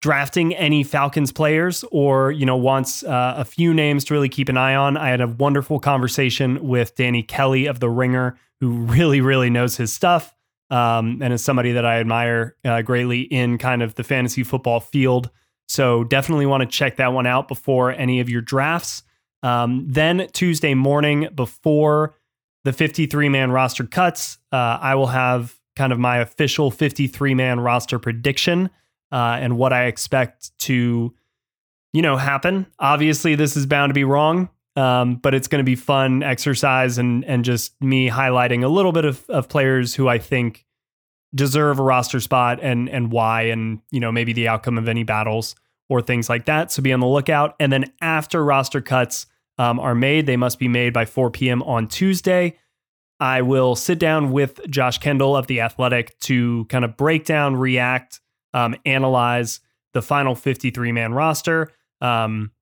[0.03, 4.49] drafting any Falcons players or, you know, wants uh, a few names to really keep
[4.49, 8.71] an eye on, I had a wonderful conversation with Danny Kelly of The Ringer, who
[8.71, 10.35] really, really knows his stuff
[10.71, 14.81] um, and is somebody that I admire uh, greatly in kind of the fantasy football
[14.81, 15.31] field.
[15.69, 19.05] So definitely want to check that one out before any of your drafts.
[19.45, 22.17] Um, then Tuesday morning, before
[22.65, 27.61] the 53 man roster cuts, uh, I will have kind of my official 53 man
[27.61, 28.69] roster prediction
[29.13, 31.15] uh, and what I expect to,
[31.93, 32.67] you know, happen.
[32.79, 36.99] Obviously, this is bound to be wrong, um, but it's going to be fun exercise
[36.99, 40.65] and and just me highlighting a little bit of, of players who I think
[41.35, 45.05] deserve a roster spot and and why, and you know maybe the outcome of any
[45.05, 45.55] battles
[45.89, 46.73] or things like that.
[46.73, 47.55] So be on the lookout.
[47.61, 49.27] And then after roster cuts
[49.59, 51.63] um, are made, they must be made by 4 p.m.
[51.65, 52.57] on Tuesday.
[53.21, 57.57] I will sit down with Josh Kendall of The Athletic to kind of break down,
[57.57, 58.21] react,
[58.55, 59.61] um, analyze
[59.95, 61.73] the final 53 man roster.
[62.01, 62.53] Um,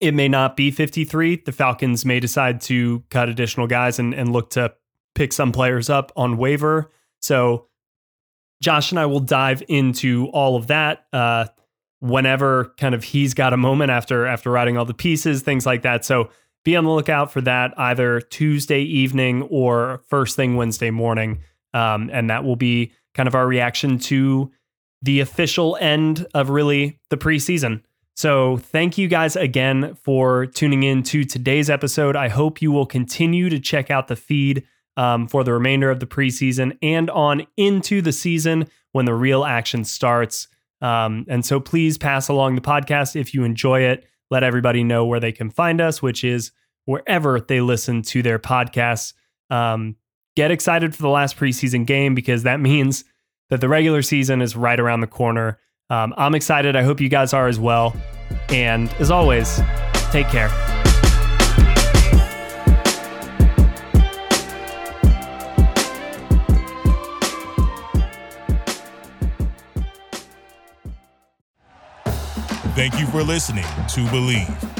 [0.00, 1.42] it may not be 53.
[1.44, 4.74] The Falcons may decide to cut additional guys and, and look to
[5.14, 6.90] pick some players up on waiver.
[7.20, 7.66] So,
[8.62, 11.46] Josh and I will dive into all of that uh,
[12.00, 15.82] whenever kind of he's got a moment after after writing all the pieces, things like
[15.82, 16.04] that.
[16.04, 16.30] So
[16.64, 21.40] be on the lookout for that either Tuesday evening or first thing Wednesday morning,
[21.72, 24.50] um, and that will be kind of our reaction to
[25.02, 27.82] the official end of really the preseason.
[28.16, 32.16] So, thank you guys again for tuning in to today's episode.
[32.16, 34.64] I hope you will continue to check out the feed
[34.96, 39.44] um, for the remainder of the preseason and on into the season when the real
[39.44, 40.48] action starts.
[40.82, 44.06] Um, and so, please pass along the podcast if you enjoy it.
[44.30, 46.52] Let everybody know where they can find us, which is
[46.84, 49.14] wherever they listen to their podcasts.
[49.48, 49.96] Um,
[50.36, 53.04] get excited for the last preseason game because that means
[53.50, 55.58] that the regular season is right around the corner.
[55.90, 56.76] Um, I'm excited.
[56.76, 57.94] I hope you guys are as well.
[58.48, 59.60] And as always,
[60.10, 60.48] take care.
[72.74, 74.79] Thank you for listening to Bleav.